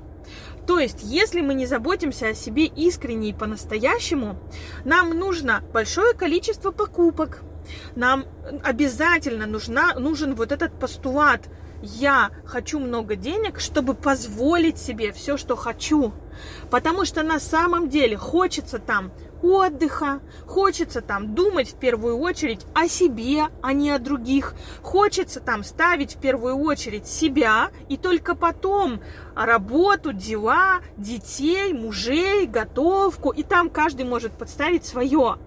То 0.67 0.79
есть, 0.79 0.99
если 1.03 1.41
мы 1.41 1.53
не 1.53 1.65
заботимся 1.65 2.29
о 2.29 2.33
себе 2.33 2.65
искренне 2.65 3.29
и 3.29 3.33
по-настоящему, 3.33 4.37
нам 4.83 5.17
нужно 5.17 5.63
большое 5.73 6.13
количество 6.13 6.71
покупок. 6.71 7.41
Нам 7.95 8.25
обязательно 8.63 9.45
нужна, 9.45 9.93
нужен 9.95 10.35
вот 10.35 10.51
этот 10.51 10.79
постулат– 10.79 11.41
я 11.81 12.29
хочу 12.45 12.79
много 12.79 13.15
денег, 13.15 13.59
чтобы 13.59 13.95
позволить 13.95 14.77
себе 14.77 15.11
все, 15.11 15.35
что 15.37 15.55
хочу. 15.55 16.13
Потому 16.69 17.05
что 17.05 17.23
на 17.23 17.39
самом 17.39 17.89
деле 17.89 18.17
хочется 18.17 18.77
там 18.79 19.11
отдыха, 19.41 20.21
хочется 20.45 21.01
там 21.01 21.33
думать 21.33 21.71
в 21.71 21.75
первую 21.79 22.19
очередь 22.19 22.65
о 22.75 22.87
себе, 22.87 23.45
а 23.63 23.73
не 23.73 23.89
о 23.89 23.97
других. 23.97 24.53
Хочется 24.83 25.39
там 25.39 25.63
ставить 25.63 26.15
в 26.15 26.19
первую 26.19 26.57
очередь 26.57 27.07
себя 27.07 27.71
и 27.89 27.97
только 27.97 28.35
потом 28.35 29.01
работу, 29.35 30.13
дела, 30.13 30.81
детей, 30.97 31.73
мужей, 31.73 32.45
готовку. 32.45 33.31
И 33.31 33.41
там 33.41 33.71
каждый 33.71 34.05
может 34.05 34.33
подставить 34.33 34.85
свое. 34.85 35.37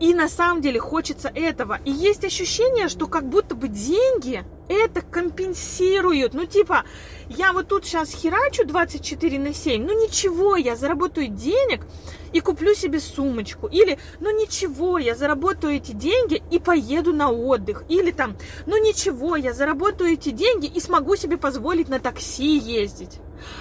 И 0.00 0.14
на 0.14 0.28
самом 0.28 0.62
деле 0.62 0.80
хочется 0.80 1.30
этого. 1.34 1.78
И 1.84 1.90
есть 1.90 2.24
ощущение, 2.24 2.88
что 2.88 3.06
как 3.06 3.28
будто 3.28 3.54
бы 3.54 3.68
деньги 3.68 4.44
это 4.68 5.02
компенсируют. 5.02 6.32
Ну, 6.32 6.46
типа, 6.46 6.84
я 7.28 7.52
вот 7.52 7.68
тут 7.68 7.84
сейчас 7.84 8.10
херачу 8.10 8.64
24 8.64 9.38
на 9.38 9.52
7, 9.52 9.84
ну 9.84 9.92
ничего, 9.92 10.56
я 10.56 10.74
заработаю 10.74 11.28
денег 11.28 11.86
и 12.32 12.40
куплю 12.40 12.74
себе 12.74 12.98
сумочку. 12.98 13.66
Или, 13.66 13.98
ну 14.20 14.30
ничего, 14.30 14.98
я 14.98 15.14
заработаю 15.14 15.74
эти 15.74 15.92
деньги 15.92 16.42
и 16.50 16.58
поеду 16.58 17.12
на 17.12 17.30
отдых. 17.30 17.84
Или 17.88 18.10
там, 18.10 18.36
ну 18.66 18.82
ничего, 18.82 19.36
я 19.36 19.52
заработаю 19.52 20.12
эти 20.12 20.30
деньги 20.30 20.66
и 20.66 20.80
смогу 20.80 21.16
себе 21.16 21.36
позволить 21.36 21.88
на 21.88 22.00
такси 22.00 22.56
ездить. 22.58 23.18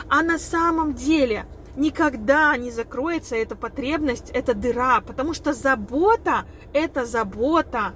А 0.09 0.21
на 0.21 0.39
самом 0.39 0.93
деле 0.93 1.45
никогда 1.75 2.55
не 2.57 2.71
закроется 2.71 3.35
эта 3.35 3.55
потребность, 3.55 4.29
эта 4.31 4.53
дыра, 4.53 5.01
потому 5.01 5.33
что 5.33 5.53
забота– 5.53 6.45
это 6.73 7.05
забота. 7.05 7.93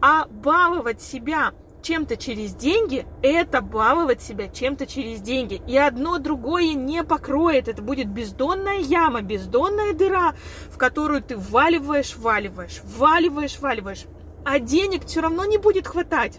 А 0.00 0.26
баловать 0.26 1.02
себя 1.02 1.52
чем-то 1.82 2.16
через 2.16 2.54
деньги– 2.54 3.06
это 3.22 3.60
баловать 3.60 4.22
себя 4.22 4.48
чем-то 4.48 4.86
через 4.86 5.20
деньги. 5.20 5.62
И 5.66 5.76
одно 5.76 6.18
другое 6.18 6.74
не 6.74 7.02
покроет. 7.04 7.68
Это 7.68 7.82
будет 7.82 8.08
бездонная 8.08 8.78
яма, 8.78 9.22
бездонная 9.22 9.92
дыра, 9.92 10.34
в 10.70 10.78
которую 10.78 11.22
ты 11.22 11.36
вваливаешь, 11.36 12.16
вваливаешь, 12.16 12.80
вваливаешь, 12.84 13.58
вваливаешь. 13.58 14.04
А 14.44 14.58
денег 14.58 15.06
все 15.06 15.20
равно 15.20 15.44
не 15.44 15.58
будет 15.58 15.86
хватать. 15.86 16.38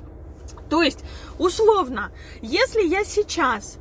То 0.69 0.81
есть, 0.81 1.03
условно, 1.37 2.11
если 2.41 2.81
я 2.81 3.03
сейчас 3.03 3.77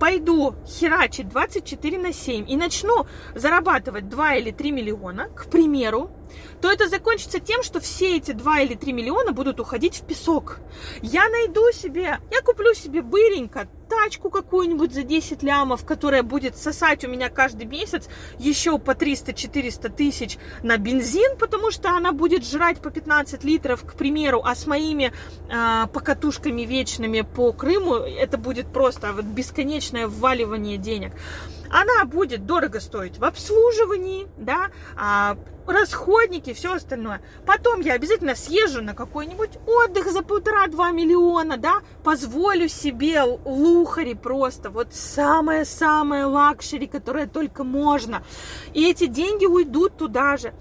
пойду 0.00 0.54
херачить 0.66 1.28
24 1.28 1.98
на 1.98 2.12
7 2.12 2.50
и 2.50 2.56
начну 2.56 3.06
зарабатывать 3.34 4.08
2 4.08 4.34
или 4.36 4.50
3 4.50 4.72
миллиона, 4.72 5.28
к 5.28 5.48
примеру, 5.48 6.10
то 6.60 6.70
это 6.70 6.88
закончится 6.88 7.40
тем, 7.40 7.62
что 7.62 7.80
все 7.80 8.16
эти 8.16 8.32
2 8.32 8.60
или 8.60 8.74
3 8.74 8.92
миллиона 8.92 9.32
будут 9.32 9.60
уходить 9.60 9.96
в 9.96 10.06
песок. 10.06 10.58
Я 11.02 11.28
найду 11.28 11.70
себе, 11.72 12.18
я 12.30 12.40
куплю 12.42 12.74
себе 12.74 13.02
быренько 13.02 13.68
тачку 13.90 14.30
какую-нибудь 14.30 14.94
за 14.94 15.02
10 15.02 15.42
лямов, 15.42 15.84
которая 15.84 16.22
будет 16.22 16.56
сосать 16.56 17.04
у 17.04 17.08
меня 17.08 17.28
каждый 17.28 17.66
месяц 17.66 18.08
еще 18.38 18.78
по 18.78 18.92
300-400 18.92 19.88
тысяч 19.90 20.38
на 20.62 20.78
бензин, 20.78 21.36
потому 21.36 21.70
что 21.70 21.90
она 21.90 22.12
будет 22.12 22.46
жрать 22.46 22.80
по 22.80 22.90
15 22.90 23.42
литров, 23.44 23.84
к 23.84 23.94
примеру, 23.94 24.42
а 24.44 24.54
с 24.54 24.66
моими 24.66 25.12
э, 25.48 25.86
покатушками 25.92 26.62
вечными 26.62 27.22
по 27.22 27.52
Крыму 27.52 27.94
это 27.94 28.38
будет 28.38 28.72
просто 28.72 29.12
вот 29.12 29.24
бесконечное 29.24 30.06
вваливание 30.06 30.78
денег. 30.78 31.12
Она 31.70 32.04
будет 32.04 32.46
дорого 32.46 32.80
стоить 32.80 33.18
в 33.18 33.24
обслуживании, 33.24 34.26
да, 34.36 34.70
а, 34.96 35.36
расходники, 35.66 36.52
все 36.52 36.74
остальное. 36.74 37.22
Потом 37.46 37.80
я 37.80 37.94
обязательно 37.94 38.34
съезжу 38.34 38.82
на 38.82 38.94
какой-нибудь 38.94 39.58
отдых 39.66 40.10
за 40.10 40.22
полтора-два 40.22 40.90
миллиона, 40.90 41.56
да, 41.56 41.80
позволю 42.02 42.68
себе 42.68 43.22
luxury 43.22 44.14
просто, 44.14 44.70
вот 44.70 44.94
самое-самое 44.94 46.24
luxury, 46.24 46.86
которое 46.86 47.26
только 47.26 47.64
можно. 47.64 48.22
И 48.74 48.88
эти 48.88 49.06
деньги 49.06 49.46
уйдут 49.46 49.96
туда 49.96 50.36
же 50.36 50.52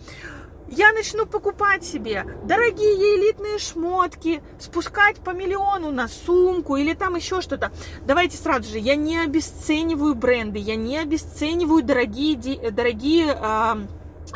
я 0.71 0.91
начну 0.91 1.25
покупать 1.25 1.83
себе 1.83 2.25
дорогие 2.43 3.17
элитные 3.17 3.59
шмотки, 3.59 4.41
спускать 4.59 5.17
по 5.17 5.31
миллиону 5.31 5.91
на 5.91 6.07
сумку 6.07 6.75
или 6.75 6.93
там 6.93 7.15
еще 7.15 7.41
что-то. 7.41 7.71
Давайте 8.05 8.37
сразу 8.37 8.69
же, 8.69 8.79
я 8.79 8.95
не 8.95 9.19
обесцениваю 9.19 10.15
бренды, 10.15 10.59
я 10.59 10.75
не 10.75 10.97
обесцениваю 10.97 11.83
дорогие, 11.83 12.71
дорогие 12.71 13.37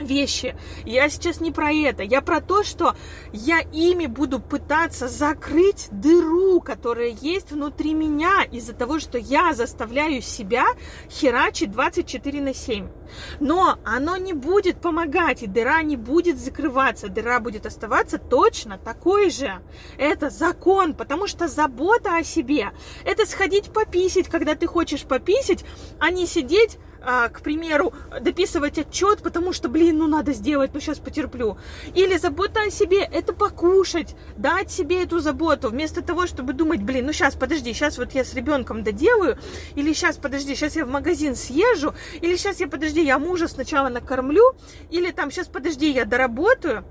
вещи. 0.02 0.56
Я 0.86 1.10
сейчас 1.10 1.40
не 1.40 1.52
про 1.52 1.72
это. 1.72 2.04
Я 2.04 2.22
про 2.22 2.42
то, 2.42 2.64
что 2.64 2.96
я 3.32 3.60
ими 3.60 4.06
буду 4.06 4.40
пытаться 4.40 5.08
закрыть 5.08 5.88
дыру, 5.92 6.62
которая 6.62 7.10
есть 7.10 7.52
внутри 7.52 7.94
меня 7.94 8.44
из-за 8.52 8.74
того, 8.74 9.00
что 9.00 9.18
я 9.18 9.54
заставляю 9.54 10.22
себя 10.22 10.66
херачить 11.10 11.72
24 11.72 12.42
на 12.42 12.54
7. 12.54 12.88
Но 13.40 13.78
оно 13.86 14.18
не 14.18 14.34
будет 14.34 14.82
помогать, 14.82 15.44
и 15.44 15.48
дыра 15.48 15.82
не 15.84 15.98
будет 15.98 16.40
закрываться. 16.40 17.10
Дыра 17.10 17.40
будет 17.40 17.66
оставаться 17.66 18.18
точно 18.18 18.78
такой 18.78 19.30
же. 19.30 19.62
Это 19.98 20.30
закон, 20.30 20.94
потому 20.94 21.28
что 21.28 21.48
забота 21.48 22.18
о 22.18 22.24
себе– 22.24 22.72
это 23.06 23.26
сходить 23.26 23.72
пописить, 23.72 24.28
когда 24.28 24.56
ты 24.56 24.68
хочешь 24.68 25.04
пописить, 25.04 25.66
а 26.00 26.10
не 26.10 26.26
сидеть 26.26 26.78
к 27.04 27.42
примеру, 27.42 27.94
дописывать 28.22 28.78
отчет, 28.78 29.22
потому 29.22 29.52
что, 29.54 29.68
блин, 29.68 29.98
ну 29.98 30.08
надо 30.08 30.34
сделать, 30.34 30.72
ну 30.74 30.80
сейчас 30.80 31.00
потерплю. 31.00 31.58
Или 31.94 32.18
забота 32.18 32.62
о 32.62 32.72
себе, 32.72 33.02
это 33.02 33.34
покушать, 33.34 34.16
дать 34.38 34.72
себе 34.72 35.04
эту 35.04 35.20
заботу, 35.20 35.70
вместо 35.70 36.02
того, 36.02 36.28
чтобы 36.28 36.54
думать, 36.54 36.82
блин, 36.82 37.06
ну 37.06 37.14
сейчас, 37.14 37.36
подожди, 37.36 37.74
сейчас 37.74 37.98
вот 37.98 38.14
я 38.14 38.24
с 38.24 38.34
ребенком 38.34 38.84
доделаю, 38.84 39.38
или 39.76 39.92
сейчас, 39.94 40.18
подожди, 40.18 40.56
сейчас 40.56 40.76
я 40.76 40.86
в 40.86 40.90
магазин 40.90 41.36
съезжу, 41.36 41.94
или 42.22 42.36
сейчас 42.38 42.60
я, 42.60 42.68
подожди, 42.68 43.04
я 43.04 43.20
мужа 43.20 43.48
сначала 43.48 43.90
накормлю, 43.90 44.56
или 44.90 45.12
там, 45.12 45.30
сейчас, 45.30 45.48
подожди, 45.48 45.92
я 45.92 46.06
доработаю. 46.06 46.86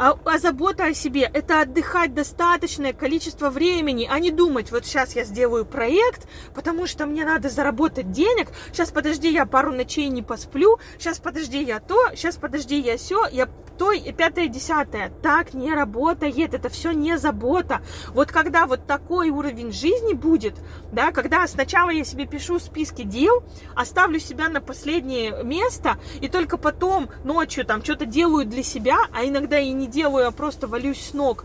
А, 0.00 0.16
а 0.24 0.38
забота 0.38 0.84
о 0.84 0.94
себе– 0.94 1.28
это 1.34 1.60
отдыхать 1.60 2.14
достаточное 2.14 2.92
количество 2.92 3.50
времени, 3.50 4.08
а 4.08 4.20
не 4.20 4.30
думать, 4.30 4.70
вот 4.70 4.86
сейчас 4.86 5.16
я 5.16 5.24
сделаю 5.24 5.66
проект, 5.66 6.28
потому 6.54 6.86
что 6.86 7.04
мне 7.04 7.24
надо 7.24 7.48
заработать 7.48 8.12
денег, 8.12 8.46
сейчас 8.72 8.92
подожди, 8.92 9.32
я 9.32 9.44
пару 9.44 9.72
ночей 9.72 10.08
не 10.08 10.22
посплю, 10.22 10.78
сейчас 11.00 11.18
подожди, 11.18 11.60
я 11.64 11.80
то, 11.80 12.10
сейчас 12.14 12.36
подожди, 12.36 12.78
я 12.78 12.96
все, 12.96 13.26
я 13.32 13.48
то 13.78 13.92
и 13.92 14.12
пятое, 14.12 14.48
десятое. 14.48 15.12
Так 15.22 15.54
не 15.54 15.72
работает, 15.72 16.52
это 16.52 16.68
все 16.68 16.90
не 16.90 17.16
забота. 17.16 17.80
Вот 18.08 18.30
когда 18.30 18.66
вот 18.66 18.86
такой 18.86 19.30
уровень 19.30 19.72
жизни 19.72 20.14
будет, 20.14 20.56
да, 20.92 21.12
когда 21.12 21.46
сначала 21.46 21.90
я 21.90 22.04
себе 22.04 22.26
пишу 22.26 22.58
списки 22.58 23.02
дел, 23.02 23.44
оставлю 23.74 24.18
себя 24.18 24.48
на 24.48 24.60
последнее 24.60 25.44
место, 25.44 25.98
и 26.20 26.28
только 26.28 26.56
потом 26.56 27.08
ночью 27.24 27.64
там 27.64 27.82
что-то 27.84 28.04
делаю 28.04 28.44
для 28.44 28.62
себя, 28.62 28.98
а 29.12 29.24
иногда 29.24 29.58
и 29.58 29.70
не 29.70 29.86
делаю, 29.88 30.28
а 30.28 30.30
просто 30.30 30.68
валюсь 30.68 31.00
с 31.10 31.14
ног. 31.14 31.44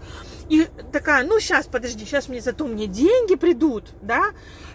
И 0.50 0.68
такая, 0.92 1.26
ну 1.26 1.40
сейчас, 1.40 1.66
подожди, 1.68 2.06
сейчас 2.06 2.28
мне 2.28 2.42
зато 2.42 2.68
мне 2.68 2.88
деньги 2.88 3.36
придут, 3.36 3.90
да? 4.02 4.26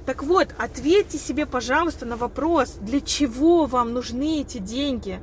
Так 0.06 0.22
вот, 0.22 0.54
ответьте 0.58 1.18
себе, 1.18 1.46
пожалуйста, 1.46 2.06
на 2.06 2.16
вопрос, 2.16 2.76
для 2.80 3.00
чего 3.00 3.66
вам 3.66 3.92
нужны 3.92 4.40
эти 4.40 4.58
деньги? 4.58 5.20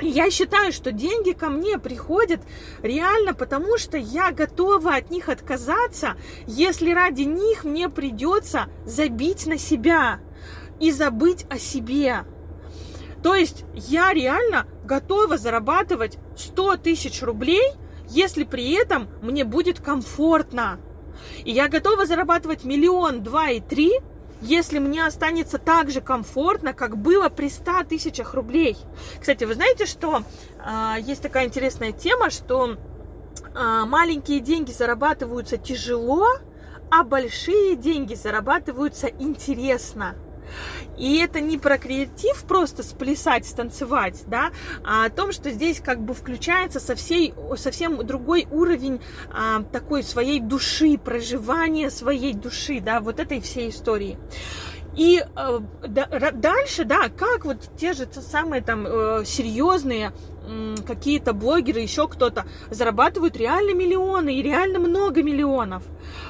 Я 0.00 0.30
считаю, 0.30 0.72
что 0.72 0.90
деньги 0.90 1.32
ко 1.32 1.50
мне 1.50 1.78
приходят 1.78 2.40
реально 2.82 3.32
потому, 3.32 3.78
что 3.78 3.96
я 3.96 4.32
готова 4.32 4.96
от 4.96 5.10
них 5.10 5.28
отказаться, 5.28 6.16
если 6.46 6.92
ради 6.92 7.22
них 7.22 7.64
мне 7.64 7.88
придется 7.88 8.66
забить 8.84 9.46
на 9.46 9.56
себя 9.56 10.20
и 10.80 10.90
забыть 10.90 11.46
о 11.48 11.58
себе. 11.58 12.24
То 13.24 13.34
есть 13.34 13.64
я 13.74 14.12
реально 14.12 14.66
готова 14.84 15.38
зарабатывать 15.38 16.18
100 16.36 16.76
тысяч 16.76 17.22
рублей, 17.22 17.72
если 18.06 18.44
при 18.44 18.70
этом 18.72 19.08
мне 19.22 19.44
будет 19.44 19.80
комфортно. 19.80 20.78
И 21.42 21.50
я 21.50 21.68
готова 21.68 22.04
зарабатывать 22.04 22.64
миллион, 22.64 23.22
два 23.22 23.48
и 23.48 23.60
три, 23.60 23.92
если 24.42 24.78
мне 24.78 25.06
останется 25.06 25.56
так 25.56 25.90
же 25.90 26.02
комфортно, 26.02 26.74
как 26.74 26.98
было 26.98 27.30
при 27.30 27.48
100 27.48 27.84
тысячах 27.88 28.34
рублей. 28.34 28.76
Кстати, 29.18 29.44
вы 29.44 29.54
знаете, 29.54 29.86
что 29.86 30.22
э, 30.58 30.96
есть 31.00 31.22
такая 31.22 31.46
интересная 31.46 31.92
тема, 31.92 32.28
что 32.28 32.76
э, 32.76 33.84
маленькие 33.86 34.40
деньги 34.40 34.70
зарабатываются 34.70 35.56
тяжело, 35.56 36.26
а 36.90 37.04
большие 37.04 37.76
деньги 37.76 38.14
зарабатываются 38.14 39.06
интересно. 39.06 40.14
И 40.96 41.18
это 41.18 41.40
не 41.40 41.58
про 41.58 41.78
креатив 41.78 42.44
просто 42.44 42.82
сплясать, 42.82 43.46
станцевать, 43.46 44.24
да, 44.26 44.50
а 44.84 45.06
о 45.06 45.10
том, 45.10 45.32
что 45.32 45.50
здесь 45.50 45.80
как 45.80 46.00
бы 46.00 46.14
включается 46.14 46.80
со 46.80 46.94
всей, 46.94 47.34
совсем 47.56 48.04
другой 48.06 48.46
уровень 48.50 49.00
а, 49.32 49.62
такой 49.62 50.02
своей 50.02 50.40
души, 50.40 50.98
проживания 50.98 51.90
своей 51.90 52.34
души, 52.34 52.80
да, 52.80 53.00
вот 53.00 53.20
этой 53.20 53.40
всей 53.40 53.70
истории. 53.70 54.18
И 54.96 55.20
э, 55.20 55.60
да, 55.88 56.06
дальше, 56.32 56.84
да, 56.84 57.08
как 57.08 57.44
вот 57.44 57.68
те 57.76 57.92
же 57.94 58.06
самые 58.12 58.62
там 58.62 58.86
э, 58.86 59.24
серьезные 59.24 60.12
какие-то 60.86 61.32
блогеры, 61.32 61.80
еще 61.80 62.08
кто-то 62.08 62.44
зарабатывают 62.70 63.36
реально 63.36 63.74
миллионы 63.74 64.34
и 64.34 64.42
реально 64.42 64.78
много 64.78 65.22
миллионов. 65.22 65.82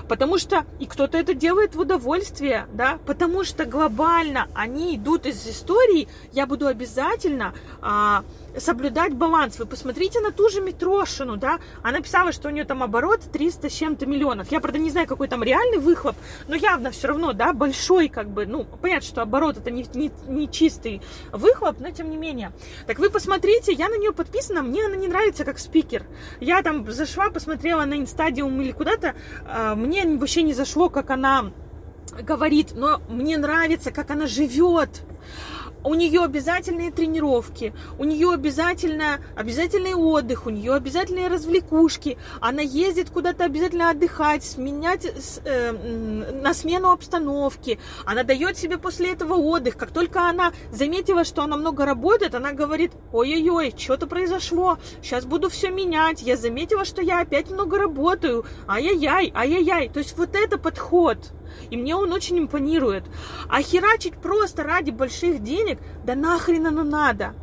Потому 0.09 0.39
что, 0.39 0.65
и 0.79 0.87
кто-то 0.87 1.19
это 1.19 1.35
делает 1.35 1.75
в 1.75 1.81
удовольствие, 1.81 2.67
да, 2.73 2.99
потому 3.07 3.45
что 3.45 3.65
глобально 3.65 4.49
они 4.55 4.97
идут 4.97 5.27
из 5.27 5.47
истории, 5.47 6.09
я 6.33 6.47
буду 6.47 6.67
обязательно 6.67 7.55
а, 7.81 8.25
соблюдать 8.59 9.15
баланс. 9.15 9.59
Вы 9.59 9.67
посмотрите 9.67 10.21
на 10.21 10.33
ту 10.33 10.49
же 10.49 10.61
Митрошину, 10.61 11.37
да, 11.37 11.59
она 11.83 12.01
писала, 12.01 12.33
что 12.33 12.49
у 12.49 12.51
нее 12.51 12.65
там 12.65 12.83
оборот 12.83 13.21
300 13.33 13.69
с 13.69 13.73
чем-то 13.73 14.07
миллионов. 14.07 14.51
Я, 14.51 14.61
правда, 14.61 14.79
не 14.79 14.91
знаю, 14.91 15.07
какой 15.07 15.29
там 15.29 15.43
реальный 15.43 15.79
выхлоп, 15.79 16.17
но 16.49 16.55
явно 16.55 16.91
все 16.91 17.09
равно, 17.09 17.33
да, 17.33 17.53
большой, 17.53 18.09
как 18.09 18.29
бы, 18.29 18.47
ну, 18.47 18.65
понятно, 18.65 19.07
что 19.07 19.23
оборот 19.23 19.57
это 19.59 19.71
не, 19.71 19.87
не, 19.95 20.11
не 20.27 20.51
чистый 20.51 21.03
выхлоп, 21.33 21.81
но 21.81 21.91
тем 21.91 22.11
не 22.11 22.17
менее. 22.17 22.53
Так 22.87 22.99
вы 22.99 23.11
посмотрите, 23.11 23.73
я 23.73 23.89
на 23.89 23.99
нее 23.99 24.13
подписана, 24.13 24.63
мне 24.63 24.85
она 24.87 24.97
не 24.97 25.09
нравится 25.09 25.45
как 25.45 25.59
спикер. 25.59 26.07
Я 26.41 26.63
там 26.63 26.91
зашла, 26.91 27.31
посмотрела 27.31 27.85
на 27.85 27.99
инстадиум 27.99 28.61
или 28.61 28.73
куда-то, 28.73 29.15
э, 29.47 29.75
мне 29.75 30.05
вообще 30.17 30.43
не 30.43 30.55
зашло, 30.55 30.89
как 30.89 31.11
она 31.11 31.53
говорит, 32.23 32.73
но 32.75 33.01
мне 33.09 33.37
нравится, 33.39 33.91
как 33.91 34.11
она 34.11 34.27
живет 34.27 35.03
у 35.85 35.95
нее 35.95 36.25
обязательные 36.25 36.91
тренировки, 36.91 37.75
у 37.99 38.05
нее 38.05 38.33
обязательно, 38.33 39.21
обязательный 39.37 39.95
отдых, 39.95 40.47
у 40.47 40.51
нее 40.51 40.75
обязательные 40.75 41.29
развлекушки, 41.29 42.17
она 42.41 42.63
ездит 42.63 43.11
куда-то 43.11 43.45
обязательно 43.45 43.91
отдыхать, 43.91 44.45
сменять 44.45 45.07
э, 45.45 45.73
на 45.73 46.55
смену 46.55 46.91
обстановки, 46.91 47.79
она 48.05 48.23
дает 48.23 48.57
себе 48.57 48.79
после 48.79 49.13
этого 49.13 49.35
отдых. 49.35 49.77
Как 49.77 49.91
только 49.91 50.29
она 50.29 50.53
заметила, 50.73 51.25
что 51.25 51.43
она 51.43 51.57
много 51.57 51.85
работает, 51.85 52.35
она 52.35 52.53
говорит, 52.53 52.93
ой-ой-ой, 53.13 53.75
что-то 53.77 54.07
произошло, 54.07 54.79
сейчас 55.03 55.27
буду 55.27 55.51
все 55.51 55.71
менять, 55.71 56.23
я 56.23 56.37
заметила, 56.37 56.85
что 56.85 57.03
я 57.03 57.21
опять 57.21 57.51
много 57.51 57.79
работаю, 57.79 58.47
ай-яй-яй, 58.67 59.33
ай-яй-яй. 59.35 59.89
То 59.91 59.99
есть 59.99 60.17
вот 60.17 60.35
это 60.35 60.59
подход. 60.59 61.33
И 61.71 61.77
мне 61.77 61.95
он 61.95 62.13
очень 62.13 62.39
импонирует. 62.39 63.05
А 63.49 63.63
херачить 63.63 64.15
просто 64.15 64.63
ради 64.63 64.91
больших 64.91 65.43
денег, 65.43 65.74
да 66.05 66.15
нахрен 66.15 66.67
оно 66.67 66.85
надо. 66.85 67.35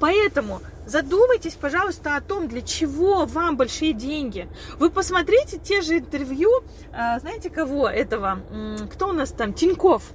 Поэтому 0.00 0.60
задумайтесь, 0.86 1.54
пожалуйста, 1.54 2.16
о 2.16 2.20
том, 2.20 2.48
для 2.48 2.62
чего 2.62 3.24
вам 3.24 3.56
большие 3.56 3.92
деньги. 3.92 4.48
Вы 4.78 4.90
посмотрите 4.90 5.58
те 5.58 5.80
же 5.80 5.98
интервью, 5.98 6.50
а, 6.92 7.18
знаете 7.18 7.50
кого 7.50 7.88
этого, 7.88 8.40
кто 8.92 9.08
у 9.08 9.12
нас 9.12 9.30
там, 9.30 9.54
Тиньков 9.54 10.12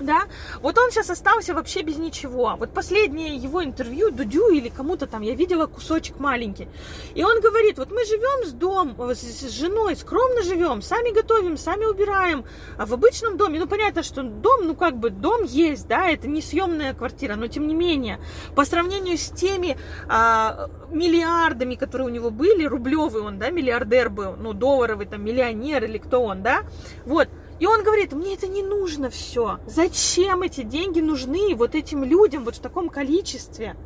да, 0.00 0.24
вот 0.60 0.76
он 0.78 0.90
сейчас 0.90 1.10
остался 1.10 1.54
вообще 1.54 1.82
без 1.82 1.96
ничего. 1.96 2.54
Вот 2.58 2.70
последнее 2.70 3.36
его 3.36 3.64
интервью 3.64 4.10
Дудю 4.10 4.50
или 4.50 4.68
кому-то 4.68 5.06
там, 5.06 5.22
я 5.22 5.34
видела 5.34 5.66
кусочек 5.66 6.18
маленький. 6.18 6.68
И 7.14 7.24
он 7.24 7.40
говорит, 7.40 7.78
вот 7.78 7.90
мы 7.90 8.04
живем 8.04 8.46
с 8.46 8.52
дом, 8.52 8.94
с 9.14 9.50
женой, 9.50 9.96
скромно 9.96 10.42
живем, 10.42 10.82
сами 10.82 11.14
готовим, 11.14 11.56
сами 11.56 11.84
убираем. 11.84 12.44
А 12.76 12.84
в 12.84 12.92
обычном 12.92 13.36
доме, 13.36 13.58
ну 13.58 13.66
понятно, 13.66 14.02
что 14.02 14.22
дом, 14.22 14.66
ну 14.66 14.74
как 14.74 14.98
бы 14.98 15.10
дом 15.10 15.44
есть, 15.44 15.86
да, 15.88 16.08
это 16.08 16.28
не 16.28 16.42
съемная 16.42 16.92
квартира, 16.92 17.36
но 17.36 17.46
тем 17.46 17.66
не 17.66 17.74
менее, 17.74 18.18
по 18.54 18.64
сравнению 18.64 19.16
с 19.16 19.30
теми 19.30 19.78
а, 20.08 20.68
миллиардами, 20.90 21.74
которые 21.74 22.08
у 22.08 22.10
него 22.10 22.30
были, 22.30 22.64
рублевый 22.64 23.22
он, 23.22 23.38
да, 23.38 23.50
миллиардер 23.50 24.10
был, 24.10 24.36
ну 24.36 24.52
долларовый 24.52 25.06
там 25.06 25.24
миллионер 25.24 25.84
или 25.84 25.98
кто 25.98 26.22
он, 26.22 26.42
да, 26.42 26.64
вот, 27.06 27.28
и 27.58 27.66
он 27.66 27.82
говорит, 27.82 28.12
мне 28.12 28.34
это 28.34 28.46
не 28.46 28.62
нужно 28.62 29.10
все. 29.10 29.58
Зачем 29.66 30.42
эти 30.42 30.62
деньги 30.62 31.00
нужны 31.00 31.54
вот 31.54 31.74
этим 31.74 32.04
людям 32.04 32.44
вот 32.44 32.56
в 32.56 32.60
таком 32.60 32.88
количестве? 32.88 33.76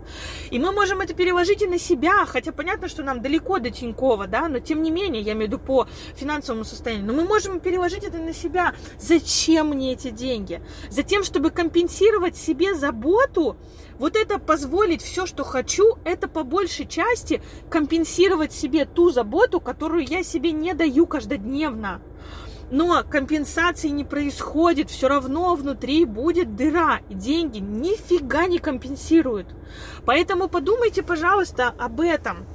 И 0.51 0.59
мы 0.59 0.73
можем 0.73 1.01
это 1.01 1.15
переложить 1.15 1.63
и 1.63 1.67
на 1.67 1.79
себя, 1.79 2.25
хотя 2.27 2.53
понятно, 2.53 2.89
что 2.89 3.03
нам 3.03 3.23
далеко 3.23 3.59
до 3.59 3.71
Тинькова, 3.71 4.27
да, 4.27 4.49
но 4.49 4.59
тем 4.59 4.83
не 4.83 4.91
менее, 4.91 5.23
я 5.23 5.33
имею 5.33 5.49
в 5.49 5.53
виду 5.53 5.59
по 5.59 5.87
финансовому 6.17 6.65
состоянию, 6.65 7.07
но 7.07 7.13
мы 7.13 7.25
можем 7.25 7.61
переложить 7.61 8.05
это 8.05 8.19
на 8.19 8.33
себя. 8.33 8.75
Зачем 8.99 9.69
мне 9.69 9.93
эти 9.93 10.11
деньги? 10.11 10.63
Затем, 10.89 11.23
чтобы 11.23 11.51
компенсировать 11.51 12.37
себе 12.37 12.75
заботу, 12.75 13.57
вот 13.99 14.17
это 14.17 14.39
позволить 14.39 15.03
все, 15.03 15.27
что 15.27 15.45
хочу, 15.45 15.99
это 16.05 16.27
по 16.27 16.43
большей 16.43 16.87
части 16.87 17.43
компенсировать 17.69 18.53
себе 18.53 18.85
ту 18.87 19.11
заботу, 19.11 19.61
которую 19.61 20.05
я 20.07 20.23
себе 20.23 20.53
не 20.53 20.75
даю 20.75 21.07
каждодневно. 21.07 22.01
Но 22.71 23.03
компенсации 23.03 23.89
не 23.89 24.05
происходит, 24.05 24.91
все 24.91 25.09
равно 25.09 25.55
внутри 25.57 26.05
будет 26.05 26.55
дыра, 26.55 27.01
и 27.09 27.15
деньги 27.15 27.59
нифига 27.59 28.47
не 28.47 28.59
компенсируют. 28.59 29.49
Поэтому 30.05 30.49
подумайте, 30.49 31.03
пожалуйста, 31.03 31.75
об 31.79 32.01
этом. 32.01 32.47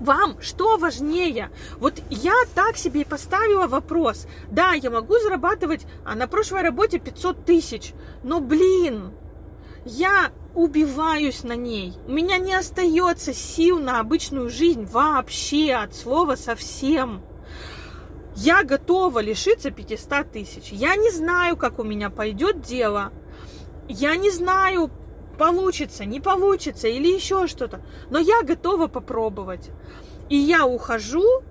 Вам 0.00 0.40
что 0.40 0.78
важнее? 0.78 1.50
Вот 1.78 1.94
я 2.10 2.34
так 2.54 2.76
себе 2.76 3.02
и 3.02 3.04
поставила 3.04 3.68
вопрос. 3.68 4.26
Да, 4.50 4.72
я 4.72 4.90
могу 4.90 5.18
зарабатывать 5.18 5.86
а 6.04 6.14
на 6.14 6.26
прошлой 6.26 6.62
работе 6.62 6.98
500 6.98 7.44
тысяч, 7.44 7.92
но, 8.24 8.40
блин, 8.40 9.12
я 9.84 10.32
убиваюсь 10.54 11.44
на 11.44 11.54
ней. 11.54 11.94
У 12.06 12.12
меня 12.12 12.38
не 12.38 12.54
остается 12.54 13.32
сил 13.32 13.78
на 13.78 14.00
обычную 14.00 14.50
жизнь 14.50 14.84
вообще, 14.84 15.72
от 15.72 15.94
слова 15.94 16.36
совсем 16.36 17.22
я 18.36 18.64
готова 18.64 19.18
лишиться 19.20 19.70
500 19.70 20.32
тысяч. 20.32 20.70
Я 20.70 20.96
не 20.96 21.10
знаю, 21.10 21.56
как 21.56 21.78
у 21.78 21.84
меня 21.84 22.10
пойдет 22.10 22.62
дело. 22.62 23.12
Я 23.88 24.16
не 24.16 24.30
знаю, 24.30 24.90
получится, 25.38 26.04
не 26.04 26.20
получится 26.20 26.88
или 26.88 27.08
еще 27.08 27.46
что-то. 27.46 27.82
Но 28.10 28.18
я 28.18 28.42
готова 28.42 28.86
попробовать. 28.86 29.70
И 30.28 30.36
я 30.36 30.66
ухожу 30.66 31.42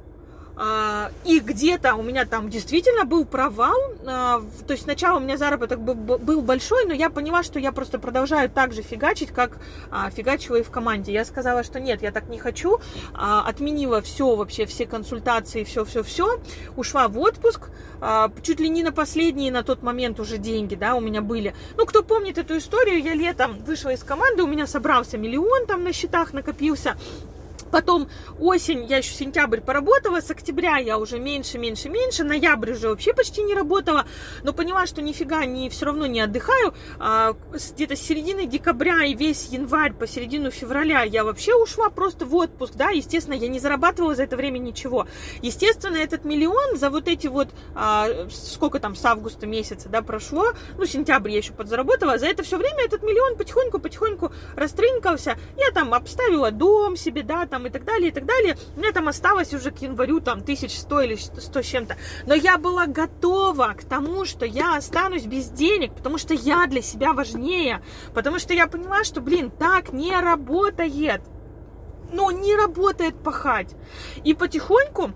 и 1.25 1.39
где-то 1.39 1.95
у 1.95 2.03
меня 2.03 2.25
там 2.25 2.49
действительно 2.49 3.05
был 3.05 3.25
провал. 3.25 3.77
А, 4.05 4.41
то 4.67 4.73
есть 4.73 4.83
сначала 4.83 5.17
у 5.17 5.19
меня 5.19 5.37
заработок 5.37 5.79
был 5.79 6.41
большой, 6.41 6.85
но 6.85 6.93
я 6.93 7.09
поняла, 7.09 7.41
что 7.41 7.59
я 7.59 7.71
просто 7.71 7.97
продолжаю 7.99 8.49
так 8.49 8.73
же 8.73 8.81
фигачить, 8.81 9.29
как 9.29 9.57
а, 9.89 10.09
фигачила 10.11 10.57
и 10.57 10.63
в 10.63 10.69
команде. 10.69 11.13
Я 11.13 11.25
сказала, 11.25 11.63
что 11.63 11.79
нет, 11.79 12.01
я 12.01 12.11
так 12.11 12.29
не 12.29 12.37
хочу. 12.37 12.79
Отменила 13.13 14.01
все 14.01 14.35
вообще, 14.35 14.65
все 14.65 14.85
консультации, 14.85 15.63
все-все-все. 15.63 16.39
Ушла 16.75 17.07
в 17.07 17.17
отпуск. 17.19 17.69
Чуть 18.43 18.59
ли 18.59 18.69
не 18.69 18.83
на 18.83 18.91
последние 18.91 19.51
на 19.51 19.63
тот 19.63 19.83
момент 19.83 20.19
уже 20.19 20.37
деньги, 20.37 20.75
да, 20.75 20.95
у 20.95 20.99
меня 20.99 21.21
были. 21.21 21.55
Ну, 21.77 21.85
кто 21.85 22.03
помнит 22.03 22.37
эту 22.37 22.57
историю, 22.57 23.01
я 23.01 23.13
летом 23.13 23.59
вышла 23.59 23.89
из 23.89 24.03
команды, 24.03 24.43
у 24.43 24.47
меня 24.47 24.67
собрался 24.67 25.17
миллион 25.17 25.65
там 25.67 25.83
на 25.83 25.93
счетах 25.93 26.33
накопился. 26.33 26.97
Потом 27.71 28.09
осень, 28.39 28.85
я 28.85 28.97
еще 28.97 29.13
сентябрь 29.13 29.61
поработала, 29.61 30.21
с 30.21 30.29
октября 30.29 30.77
я 30.77 30.97
уже 30.97 31.19
меньше, 31.19 31.57
меньше, 31.57 31.89
меньше, 31.89 32.23
ноябрь 32.23 32.71
уже 32.71 32.89
вообще 32.89 33.13
почти 33.13 33.43
не 33.43 33.55
работала, 33.55 34.05
но 34.43 34.53
поняла, 34.53 34.85
что 34.85 35.01
нифига 35.01 35.45
не, 35.45 35.69
все 35.69 35.85
равно 35.85 36.05
не 36.05 36.19
отдыхаю. 36.19 36.73
А, 36.99 37.35
где-то 37.53 37.95
с 37.95 38.01
середины 38.01 38.45
декабря 38.45 39.05
и 39.05 39.13
весь 39.13 39.47
январь 39.49 39.93
по 39.93 40.05
середину 40.07 40.51
февраля 40.51 41.03
я 41.03 41.23
вообще 41.23 41.55
ушла 41.55 41.89
просто 41.89 42.25
в 42.25 42.35
отпуск, 42.35 42.73
да, 42.75 42.89
естественно, 42.89 43.35
я 43.35 43.47
не 43.47 43.59
зарабатывала 43.59 44.15
за 44.15 44.23
это 44.23 44.35
время 44.35 44.57
ничего. 44.57 45.07
Естественно, 45.41 45.97
этот 45.97 46.25
миллион 46.25 46.77
за 46.77 46.89
вот 46.89 47.07
эти 47.07 47.27
вот, 47.27 47.49
а, 47.73 48.27
сколько 48.29 48.79
там 48.79 48.95
с 48.95 49.05
августа 49.05 49.47
месяца, 49.47 49.87
да, 49.87 50.01
прошло, 50.01 50.53
ну, 50.77 50.85
сентябрь 50.85 51.31
я 51.31 51.37
еще 51.37 51.53
подзаработала, 51.53 52.17
за 52.17 52.27
это 52.27 52.43
все 52.43 52.57
время 52.57 52.83
этот 52.85 53.03
миллион 53.03 53.37
потихоньку-потихоньку 53.37 54.31
растрынкался, 54.55 55.37
я 55.57 55.71
там 55.73 55.93
обставила 55.93 56.51
дом 56.51 56.97
себе, 56.97 57.23
да, 57.23 57.45
там 57.45 57.60
и 57.65 57.69
так 57.69 57.85
далее, 57.85 58.09
и 58.09 58.11
так 58.11 58.25
далее. 58.25 58.57
У 58.75 58.79
меня 58.79 58.91
там 58.91 59.07
осталось 59.07 59.53
уже 59.53 59.71
к 59.71 59.79
январю 59.79 60.19
там 60.19 60.39
1100 60.39 61.01
или 61.01 61.15
100 61.15 61.61
с 61.61 61.65
чем-то. 61.65 61.97
Но 62.25 62.33
я 62.33 62.57
была 62.57 62.87
готова 62.87 63.75
к 63.77 63.83
тому, 63.83 64.25
что 64.25 64.45
я 64.45 64.75
останусь 64.75 65.25
без 65.25 65.49
денег, 65.49 65.93
потому 65.95 66.17
что 66.17 66.33
я 66.33 66.67
для 66.67 66.81
себя 66.81 67.13
важнее. 67.13 67.81
Потому 68.13 68.39
что 68.39 68.53
я 68.53 68.67
поняла, 68.67 69.03
что, 69.03 69.21
блин, 69.21 69.51
так 69.51 69.93
не 69.93 70.15
работает. 70.15 71.21
Ну, 72.13 72.29
не 72.29 72.55
работает 72.55 73.15
пахать. 73.23 73.75
И 74.23 74.33
потихоньку 74.33 75.11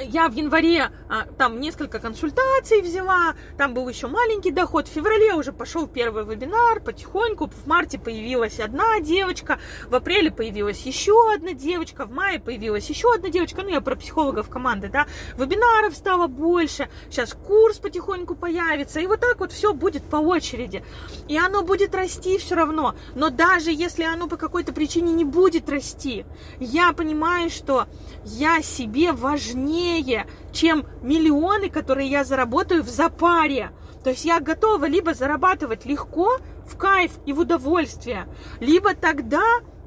я 0.00 0.28
в 0.28 0.32
январе 0.32 0.90
а, 1.08 1.24
там 1.36 1.60
несколько 1.60 1.98
консультаций 1.98 2.80
взяла, 2.80 3.34
там 3.58 3.74
был 3.74 3.88
еще 3.88 4.06
маленький 4.06 4.50
доход, 4.50 4.88
в 4.88 4.90
феврале 4.90 5.34
уже 5.34 5.52
пошел 5.52 5.86
первый 5.86 6.24
вебинар, 6.24 6.80
потихоньку, 6.80 7.48
в 7.48 7.66
марте 7.66 7.98
появилась 7.98 8.58
одна 8.58 9.00
девочка, 9.00 9.58
в 9.88 9.94
апреле 9.94 10.30
появилась 10.30 10.82
еще 10.82 11.34
одна 11.34 11.52
девочка, 11.52 12.06
в 12.06 12.12
мае 12.12 12.40
появилась 12.40 12.88
еще 12.88 13.12
одна 13.12 13.28
девочка, 13.28 13.62
ну 13.62 13.68
я 13.68 13.80
про 13.80 13.96
психологов 13.96 14.48
команды, 14.48 14.88
да, 14.88 15.06
вебинаров 15.36 15.94
стало 15.94 16.26
больше, 16.26 16.88
сейчас 17.10 17.34
курс 17.34 17.78
потихоньку 17.78 18.34
появится, 18.34 19.00
и 19.00 19.06
вот 19.06 19.20
так 19.20 19.40
вот 19.40 19.52
все 19.52 19.74
будет 19.74 20.02
по 20.04 20.16
очереди, 20.16 20.84
и 21.28 21.36
оно 21.36 21.62
будет 21.62 21.94
расти 21.94 22.38
все 22.38 22.54
равно, 22.54 22.94
но 23.14 23.28
даже 23.28 23.70
если 23.70 24.04
оно 24.04 24.26
по 24.26 24.36
какой-то 24.36 24.72
причине 24.72 25.12
не 25.12 25.24
будет 25.24 25.68
расти, 25.68 26.24
я 26.58 26.92
понимаю, 26.92 27.50
что 27.50 27.86
я 28.24 28.62
себе 28.62 29.12
важнее 29.12 29.81
важнее, 29.82 30.26
чем 30.52 30.86
миллионы, 31.02 31.68
которые 31.68 32.08
я 32.08 32.24
заработаю 32.24 32.82
в 32.82 32.88
запаре. 32.88 33.70
То 34.04 34.10
есть 34.10 34.24
я 34.24 34.40
готова 34.40 34.86
либо 34.86 35.14
зарабатывать 35.14 35.86
легко, 35.86 36.38
в 36.66 36.76
кайф 36.76 37.12
и 37.26 37.32
в 37.32 37.40
удовольствие, 37.40 38.26
либо 38.60 38.94
тогда 38.94 39.42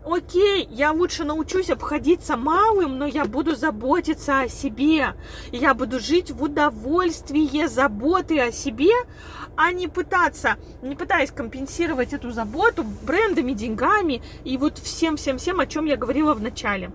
окей, 0.06 0.68
я 0.70 0.92
лучше 0.92 1.24
научусь 1.24 1.70
обходиться 1.70 2.38
малым, 2.38 2.98
но 2.98 3.06
я 3.06 3.26
буду 3.26 3.56
заботиться 3.56 4.42
о 4.42 4.50
себе. 4.50 5.16
Я 5.52 5.74
буду 5.74 6.00
жить 6.00 6.32
в 6.32 6.44
удовольствии 6.44 7.66
заботы 7.66 8.40
о 8.40 8.52
себе, 8.52 8.92
а 9.58 9.72
не 9.72 9.88
пытаться, 9.88 10.58
не 10.82 10.96
пытаясь 10.96 11.32
компенсировать 11.32 12.14
эту 12.14 12.32
заботу 12.32 12.84
брендами, 12.84 13.54
деньгами 13.54 14.22
и 14.44 14.58
вот 14.58 14.78
всем-всем-всем, 14.78 15.60
о 15.60 15.66
чем 15.66 15.86
я 15.86 15.98
говорила 15.98 16.34
в 16.34 16.42
начале. 16.42 16.92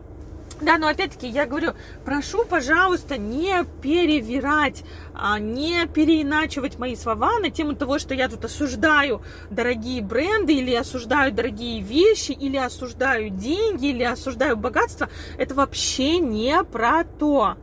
Да, 0.60 0.76
но 0.76 0.88
опять-таки 0.88 1.26
я 1.26 1.46
говорю, 1.46 1.72
прошу, 2.04 2.44
пожалуйста, 2.44 3.16
не 3.16 3.64
перевирать, 3.82 4.84
а 5.14 5.38
не 5.38 5.86
переиначивать 5.86 6.78
мои 6.78 6.96
слова 6.96 7.38
на 7.38 7.50
тему 7.50 7.74
того, 7.74 7.98
что 7.98 8.14
я 8.14 8.28
тут 8.28 8.44
осуждаю 8.44 9.22
дорогие 9.50 10.02
бренды, 10.02 10.54
или 10.54 10.74
осуждаю 10.74 11.32
дорогие 11.32 11.80
вещи, 11.80 12.32
или 12.32 12.58
осуждаю 12.58 13.30
деньги, 13.30 13.86
или 13.86 14.02
осуждаю 14.02 14.56
богатство. 14.56 15.08
Это 15.38 15.54
вообще 15.54 16.18
не 16.18 16.62
про 16.64 17.04
то. 17.04 17.56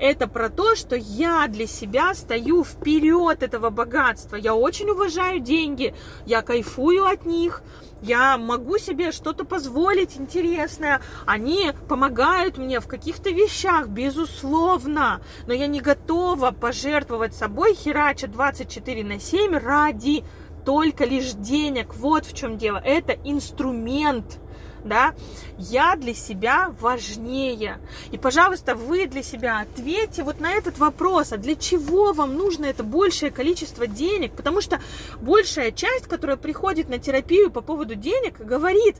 Это 0.00 0.26
про 0.26 0.48
то, 0.48 0.74
что 0.74 0.96
я 0.96 1.46
для 1.46 1.66
себя 1.66 2.14
стою 2.14 2.64
вперед 2.64 3.42
этого 3.42 3.68
богатства. 3.68 4.36
Я 4.36 4.54
очень 4.54 4.88
уважаю 4.88 5.40
деньги, 5.40 5.94
я 6.24 6.40
кайфую 6.40 7.04
от 7.04 7.26
них, 7.26 7.62
я 8.00 8.38
могу 8.38 8.78
себе 8.78 9.12
что-то 9.12 9.44
позволить 9.44 10.16
интересное, 10.16 11.02
они 11.26 11.72
помогают 11.86 12.56
мне 12.56 12.80
в 12.80 12.86
каких-то 12.86 13.28
вещах, 13.28 13.88
безусловно, 13.88 15.20
но 15.46 15.52
я 15.52 15.66
не 15.66 15.82
готова 15.82 16.50
пожертвовать 16.50 17.34
собой, 17.34 17.74
херача 17.74 18.26
24 18.26 19.04
на 19.04 19.20
7 19.20 19.54
ради 19.58 20.24
только 20.64 21.04
лишь 21.04 21.32
денег. 21.32 21.94
Вот 21.94 22.24
в 22.24 22.34
чем 22.34 22.56
дело. 22.56 22.80
Это 22.82 23.12
инструмент 23.24 24.40
да, 24.84 25.14
я 25.58 25.96
для 25.96 26.14
себя 26.14 26.74
важнее. 26.80 27.78
И, 28.12 28.18
пожалуйста, 28.18 28.74
вы 28.74 29.06
для 29.06 29.22
себя 29.22 29.60
ответьте 29.60 30.22
вот 30.22 30.40
на 30.40 30.52
этот 30.52 30.78
вопрос, 30.78 31.32
а 31.32 31.36
для 31.36 31.56
чего 31.56 32.12
вам 32.12 32.34
нужно 32.34 32.66
это 32.66 32.82
большее 32.82 33.30
количество 33.30 33.86
денег? 33.86 34.32
Потому 34.32 34.60
что 34.60 34.80
большая 35.20 35.72
часть, 35.72 36.06
которая 36.06 36.36
приходит 36.36 36.88
на 36.88 36.98
терапию 36.98 37.50
по 37.50 37.60
поводу 37.60 37.94
денег, 37.94 38.38
говорит, 38.38 38.96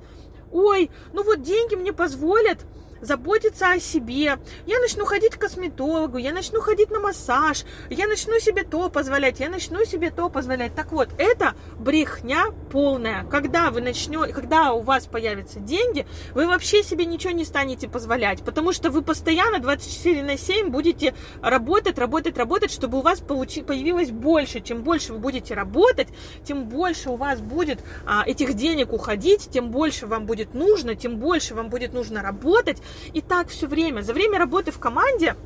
ой, 0.53 0.91
ну 1.13 1.23
вот 1.23 1.43
деньги 1.43 1.75
мне 1.75 1.93
позволят 1.93 2.59
заботиться 3.01 3.73
о 3.73 3.81
себе, 3.81 4.39
я 4.67 4.81
начну 4.81 5.05
ходить 5.05 5.35
к 5.35 5.39
косметологу, 5.39 6.19
я 6.19 6.33
начну 6.33 6.61
ходить 6.61 6.91
на 6.91 7.01
массаж, 7.01 7.65
я 7.89 8.07
начну 8.07 8.39
себе 8.39 8.65
то 8.65 8.89
позволять, 8.91 9.41
я 9.41 9.49
начну 9.49 9.85
себе 9.85 10.11
то 10.11 10.29
позволять. 10.29 10.75
Так 10.75 10.93
вот, 10.93 11.09
это 11.19 11.55
брехня 11.79 12.47
полная. 12.71 13.25
Когда 13.25 13.71
вы 13.71 13.81
начнете, 13.81 14.33
когда 14.33 14.73
у 14.73 14.81
вас 14.81 15.07
появятся 15.07 15.61
деньги, 15.61 16.07
вы 16.35 16.47
вообще 16.47 16.83
себе 16.83 17.05
ничего 17.05 17.33
не 17.33 17.45
станете 17.45 17.89
позволять, 17.89 18.43
потому 18.43 18.73
что 18.73 18.91
вы 18.91 19.03
постоянно 19.03 19.59
24 19.59 20.23
на 20.23 20.37
7 20.37 20.69
будете 20.69 21.15
работать, 21.43 21.99
работать, 21.99 22.37
работать, 22.37 22.71
чтобы 22.71 22.99
у 22.99 23.03
вас 23.03 23.21
получи, 23.21 23.63
появилось 23.63 24.11
больше. 24.11 24.61
Чем 24.61 24.83
больше 24.83 25.13
вы 25.13 25.19
будете 25.19 25.55
работать, 25.55 26.09
тем 26.45 26.67
больше 26.69 27.11
у 27.11 27.17
вас 27.17 27.41
будет 27.41 27.81
а, 28.07 28.25
этих 28.27 28.55
денег 28.55 28.93
уходить, 28.93 29.49
тем 29.51 29.71
больше 29.71 30.07
вам 30.07 30.27
будет 30.27 30.55
нужно, 30.55 30.95
тем 30.95 31.17
больше 31.17 31.55
вам 31.55 31.69
будет 31.69 31.93
нужно 31.93 32.23
работать, 32.23 32.83
и 33.13 33.21
так 33.21 33.49
все 33.49 33.67
время. 33.67 34.03
За 34.03 34.13
время 34.13 34.39
работы 34.39 34.71
в 34.71 34.79
команде 34.79 35.37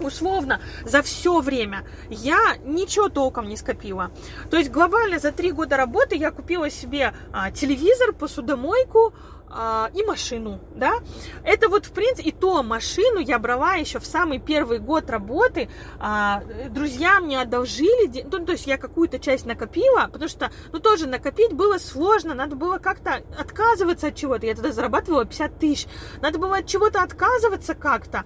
условно 0.00 0.60
за 0.84 1.02
все 1.02 1.40
время 1.40 1.84
я 2.08 2.56
ничего 2.64 3.08
толком 3.08 3.48
не 3.48 3.56
скопила. 3.56 4.10
То 4.50 4.56
есть 4.56 4.70
глобально 4.70 5.18
за 5.18 5.32
три 5.32 5.52
года 5.52 5.76
работы 5.76 6.16
я 6.16 6.30
купила 6.30 6.70
себе 6.70 7.14
а, 7.32 7.50
телевизор, 7.50 8.12
посудомойку, 8.12 9.14
а, 9.54 9.90
и 9.94 10.02
машину, 10.02 10.60
да. 10.74 10.94
Это 11.44 11.68
вот, 11.68 11.86
в 11.86 11.92
принципе, 11.92 12.30
и 12.30 12.32
то 12.32 12.62
машину 12.62 13.20
я 13.20 13.38
брала 13.38 13.74
еще 13.74 13.98
в 13.98 14.06
самый 14.06 14.38
первый 14.38 14.78
год 14.78 15.10
работы. 15.10 15.68
А, 15.98 16.42
друзья 16.70 17.20
мне 17.20 17.40
одолжили, 17.40 18.24
ну, 18.30 18.44
то 18.44 18.52
есть 18.52 18.66
я 18.66 18.78
какую-то 18.78 19.18
часть 19.18 19.44
накопила, 19.44 20.08
потому 20.10 20.28
что, 20.28 20.50
ну, 20.72 20.78
тоже 20.78 21.06
накопить 21.06 21.52
было 21.52 21.78
сложно, 21.78 22.34
надо 22.34 22.56
было 22.56 22.78
как-то 22.78 23.22
отказываться 23.38 24.08
от 24.08 24.16
чего-то. 24.16 24.46
Я 24.46 24.54
тогда 24.54 24.72
зарабатывала 24.72 25.24
50 25.24 25.58
тысяч. 25.58 25.86
Надо 26.20 26.38
было 26.38 26.58
от 26.58 26.66
чего-то 26.66 27.02
отказываться 27.02 27.74
как-то 27.74 28.24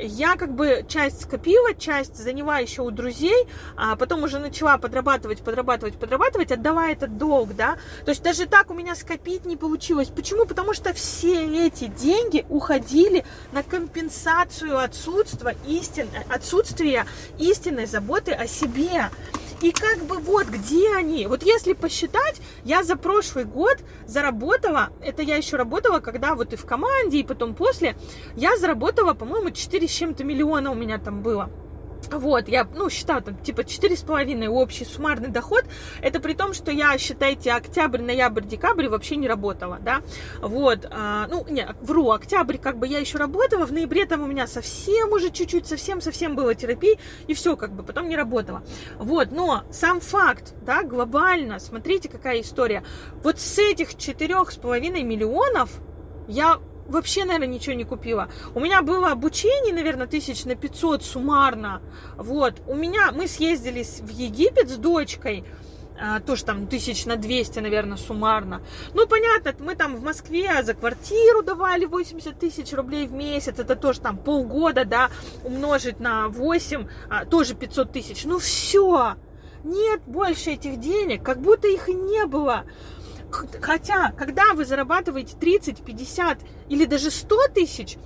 я 0.00 0.36
как 0.36 0.54
бы 0.54 0.84
часть 0.88 1.22
скопила, 1.22 1.74
часть 1.74 2.16
заняла 2.16 2.58
еще 2.58 2.82
у 2.82 2.90
друзей, 2.90 3.46
а 3.76 3.96
потом 3.96 4.22
уже 4.22 4.38
начала 4.38 4.78
подрабатывать, 4.78 5.40
подрабатывать, 5.40 5.94
подрабатывать, 5.98 6.52
отдавая 6.52 6.92
этот 6.92 7.18
долг, 7.18 7.54
да. 7.54 7.76
То 8.04 8.10
есть 8.10 8.22
даже 8.22 8.46
так 8.46 8.70
у 8.70 8.74
меня 8.74 8.94
скопить 8.94 9.44
не 9.44 9.56
получилось. 9.56 10.08
Почему? 10.08 10.46
Потому 10.46 10.74
что 10.74 10.92
все 10.92 11.66
эти 11.66 11.86
деньги 11.86 12.44
уходили 12.48 13.24
на 13.52 13.62
компенсацию 13.62 14.78
отсутствия, 14.78 15.56
истин, 15.66 16.08
отсутствия 16.28 17.06
истинной 17.38 17.86
заботы 17.86 18.32
о 18.32 18.46
себе. 18.46 19.10
И 19.62 19.72
как 19.72 20.04
бы 20.04 20.16
вот 20.18 20.46
где 20.48 20.94
они. 20.94 21.26
Вот 21.26 21.42
если 21.42 21.72
посчитать, 21.72 22.40
я 22.64 22.84
за 22.84 22.96
прошлый 22.96 23.44
год 23.44 23.78
заработала, 24.06 24.90
это 25.02 25.22
я 25.22 25.36
еще 25.36 25.56
работала, 25.56 26.00
когда 26.00 26.34
вот 26.34 26.52
и 26.52 26.56
в 26.56 26.66
команде, 26.66 27.18
и 27.18 27.24
потом 27.24 27.54
после, 27.54 27.96
я 28.36 28.56
заработала, 28.58 29.14
по-моему, 29.14 29.50
4 29.50 29.88
с 29.88 29.90
чем-то 29.90 30.24
миллиона 30.24 30.70
у 30.70 30.74
меня 30.74 30.98
там 30.98 31.22
было. 31.22 31.50
Вот, 32.10 32.48
я, 32.48 32.64
ну, 32.74 32.88
считаю, 32.88 33.22
там, 33.22 33.36
типа, 33.36 33.64
четыре 33.64 33.96
с 33.96 34.02
половиной 34.02 34.48
общий 34.48 34.84
суммарный 34.84 35.28
доход. 35.28 35.64
Это 36.00 36.20
при 36.20 36.34
том, 36.34 36.54
что 36.54 36.70
я, 36.70 36.96
считайте, 36.98 37.52
октябрь, 37.52 38.00
ноябрь, 38.00 38.44
декабрь 38.44 38.88
вообще 38.88 39.16
не 39.16 39.28
работала, 39.28 39.78
да. 39.80 40.02
Вот, 40.40 40.86
а, 40.90 41.26
ну, 41.28 41.44
не, 41.48 41.66
вру, 41.80 42.10
октябрь 42.10 42.58
как 42.58 42.78
бы 42.78 42.86
я 42.86 42.98
еще 42.98 43.18
работала, 43.18 43.66
в 43.66 43.72
ноябре 43.72 44.06
там 44.06 44.22
у 44.22 44.26
меня 44.26 44.46
совсем 44.46 45.12
уже 45.12 45.30
чуть-чуть, 45.30 45.66
совсем-совсем 45.66 46.36
было 46.36 46.54
терапии, 46.54 46.98
и 47.26 47.34
все, 47.34 47.56
как 47.56 47.72
бы, 47.72 47.82
потом 47.82 48.08
не 48.08 48.16
работала. 48.16 48.62
Вот, 48.98 49.32
но 49.32 49.64
сам 49.70 50.00
факт, 50.00 50.54
да, 50.62 50.82
глобально, 50.82 51.58
смотрите, 51.58 52.08
какая 52.08 52.40
история. 52.40 52.84
Вот 53.22 53.40
с 53.40 53.58
этих 53.58 53.96
четырех 53.96 54.52
с 54.52 54.56
половиной 54.56 55.02
миллионов 55.02 55.70
я 56.28 56.58
вообще, 56.88 57.24
наверное, 57.24 57.54
ничего 57.54 57.74
не 57.74 57.84
купила. 57.84 58.28
У 58.54 58.60
меня 58.60 58.82
было 58.82 59.12
обучение, 59.12 59.74
наверное, 59.74 60.06
тысяч 60.06 60.44
на 60.44 60.54
500 60.54 61.04
суммарно. 61.04 61.82
Вот. 62.16 62.62
У 62.66 62.74
меня, 62.74 63.12
мы 63.12 63.26
съездили 63.28 63.82
в 63.82 64.08
Египет 64.10 64.68
с 64.68 64.76
дочкой, 64.76 65.44
а, 65.98 66.20
тоже 66.20 66.44
там 66.44 66.66
тысяч 66.66 67.06
на 67.06 67.16
200, 67.16 67.60
наверное, 67.60 67.96
суммарно. 67.96 68.62
Ну, 68.94 69.06
понятно, 69.06 69.54
мы 69.60 69.74
там 69.74 69.96
в 69.96 70.02
Москве 70.02 70.62
за 70.62 70.74
квартиру 70.74 71.42
давали 71.42 71.86
80 71.86 72.38
тысяч 72.38 72.72
рублей 72.72 73.06
в 73.06 73.12
месяц, 73.12 73.58
это 73.58 73.76
тоже 73.76 74.00
там 74.00 74.18
полгода, 74.18 74.84
да, 74.84 75.10
умножить 75.42 75.98
на 75.98 76.28
8, 76.28 76.86
а, 77.08 77.24
тоже 77.24 77.54
500 77.54 77.92
тысяч. 77.92 78.24
Ну, 78.24 78.38
все, 78.38 79.14
нет 79.64 80.02
больше 80.06 80.50
этих 80.50 80.80
денег, 80.80 81.22
как 81.22 81.40
будто 81.40 81.66
их 81.66 81.88
и 81.88 81.94
не 81.94 82.26
было. 82.26 82.64
Хотя, 83.30 84.12
когда 84.12 84.54
вы 84.54 84.64
зарабатываете 84.64 85.36
30, 85.36 85.82
50 85.84 86.38
или 86.68 86.84
даже 86.84 87.10
100 87.10 87.48
тысяч, 87.54 87.96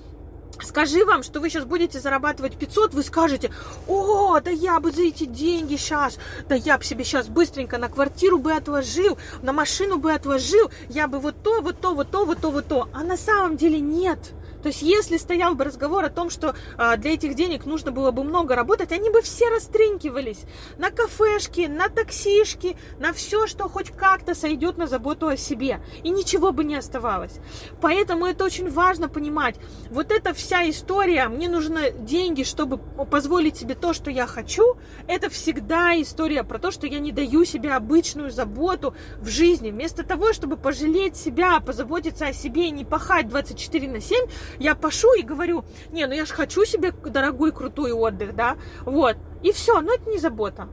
скажи 0.62 1.04
вам, 1.04 1.22
что 1.22 1.40
вы 1.40 1.50
сейчас 1.50 1.64
будете 1.64 2.00
зарабатывать 2.00 2.56
500, 2.56 2.94
вы 2.94 3.02
скажете, 3.02 3.50
о, 3.86 4.38
да 4.40 4.50
я 4.50 4.80
бы 4.80 4.92
за 4.92 5.02
эти 5.02 5.24
деньги 5.24 5.76
сейчас, 5.76 6.18
да 6.48 6.54
я 6.54 6.78
бы 6.78 6.84
себе 6.84 7.04
сейчас 7.04 7.28
быстренько 7.28 7.78
на 7.78 7.88
квартиру 7.88 8.38
бы 8.38 8.52
отложил, 8.52 9.18
на 9.42 9.52
машину 9.52 9.98
бы 9.98 10.12
отложил, 10.12 10.70
я 10.88 11.08
бы 11.08 11.18
вот 11.18 11.42
то, 11.42 11.60
вот 11.60 11.80
то, 11.80 11.94
вот 11.94 12.10
то, 12.10 12.24
вот 12.24 12.40
то, 12.40 12.50
вот 12.50 12.68
то. 12.68 12.88
А 12.92 13.02
на 13.02 13.16
самом 13.16 13.56
деле 13.56 13.80
нет. 13.80 14.32
То 14.62 14.68
есть, 14.68 14.82
если 14.82 15.16
стоял 15.16 15.54
бы 15.54 15.64
разговор 15.64 16.04
о 16.04 16.10
том, 16.10 16.30
что 16.30 16.54
а, 16.76 16.96
для 16.96 17.14
этих 17.14 17.34
денег 17.34 17.64
нужно 17.64 17.92
было 17.92 18.10
бы 18.10 18.24
много 18.24 18.54
работать, 18.54 18.92
они 18.92 19.10
бы 19.10 19.22
все 19.22 19.48
растринкивались 19.48 20.40
на 20.78 20.90
кафешки, 20.90 21.62
на 21.62 21.88
таксишки, 21.88 22.76
на 22.98 23.12
все, 23.12 23.46
что 23.46 23.68
хоть 23.68 23.90
как-то 23.90 24.34
сойдет 24.34 24.76
на 24.76 24.86
заботу 24.86 25.28
о 25.28 25.36
себе. 25.36 25.80
И 26.02 26.10
ничего 26.10 26.52
бы 26.52 26.64
не 26.64 26.76
оставалось. 26.76 27.38
Поэтому 27.80 28.26
это 28.26 28.44
очень 28.44 28.70
важно 28.70 29.08
понимать. 29.08 29.56
Вот 29.90 30.12
это 30.12 30.34
вся 30.40 30.68
история, 30.68 31.28
мне 31.28 31.48
нужны 31.48 31.92
деньги, 31.92 32.42
чтобы 32.42 32.78
позволить 32.78 33.56
себе 33.56 33.74
то, 33.74 33.92
что 33.92 34.10
я 34.10 34.26
хочу, 34.26 34.76
это 35.06 35.28
всегда 35.28 36.00
история 36.00 36.44
про 36.44 36.58
то, 36.58 36.70
что 36.70 36.86
я 36.86 36.98
не 36.98 37.12
даю 37.12 37.44
себе 37.44 37.72
обычную 37.72 38.30
заботу 38.30 38.94
в 39.20 39.28
жизни. 39.28 39.70
Вместо 39.70 40.02
того, 40.02 40.32
чтобы 40.32 40.56
пожалеть 40.56 41.16
себя, 41.16 41.60
позаботиться 41.60 42.26
о 42.26 42.32
себе 42.32 42.68
и 42.68 42.70
не 42.70 42.84
пахать 42.84 43.28
24 43.28 43.88
на 43.88 44.00
7, 44.00 44.26
я 44.58 44.74
пашу 44.74 45.12
и 45.12 45.22
говорю, 45.22 45.64
не, 45.92 46.06
ну 46.06 46.14
я 46.14 46.24
же 46.24 46.32
хочу 46.32 46.64
себе 46.64 46.92
дорогой 46.92 47.52
крутой 47.52 47.92
отдых, 47.92 48.34
да, 48.34 48.56
вот. 48.84 49.16
И 49.42 49.52
все, 49.52 49.80
но 49.80 49.94
это 49.94 50.08
не 50.08 50.18
забота. 50.18 50.68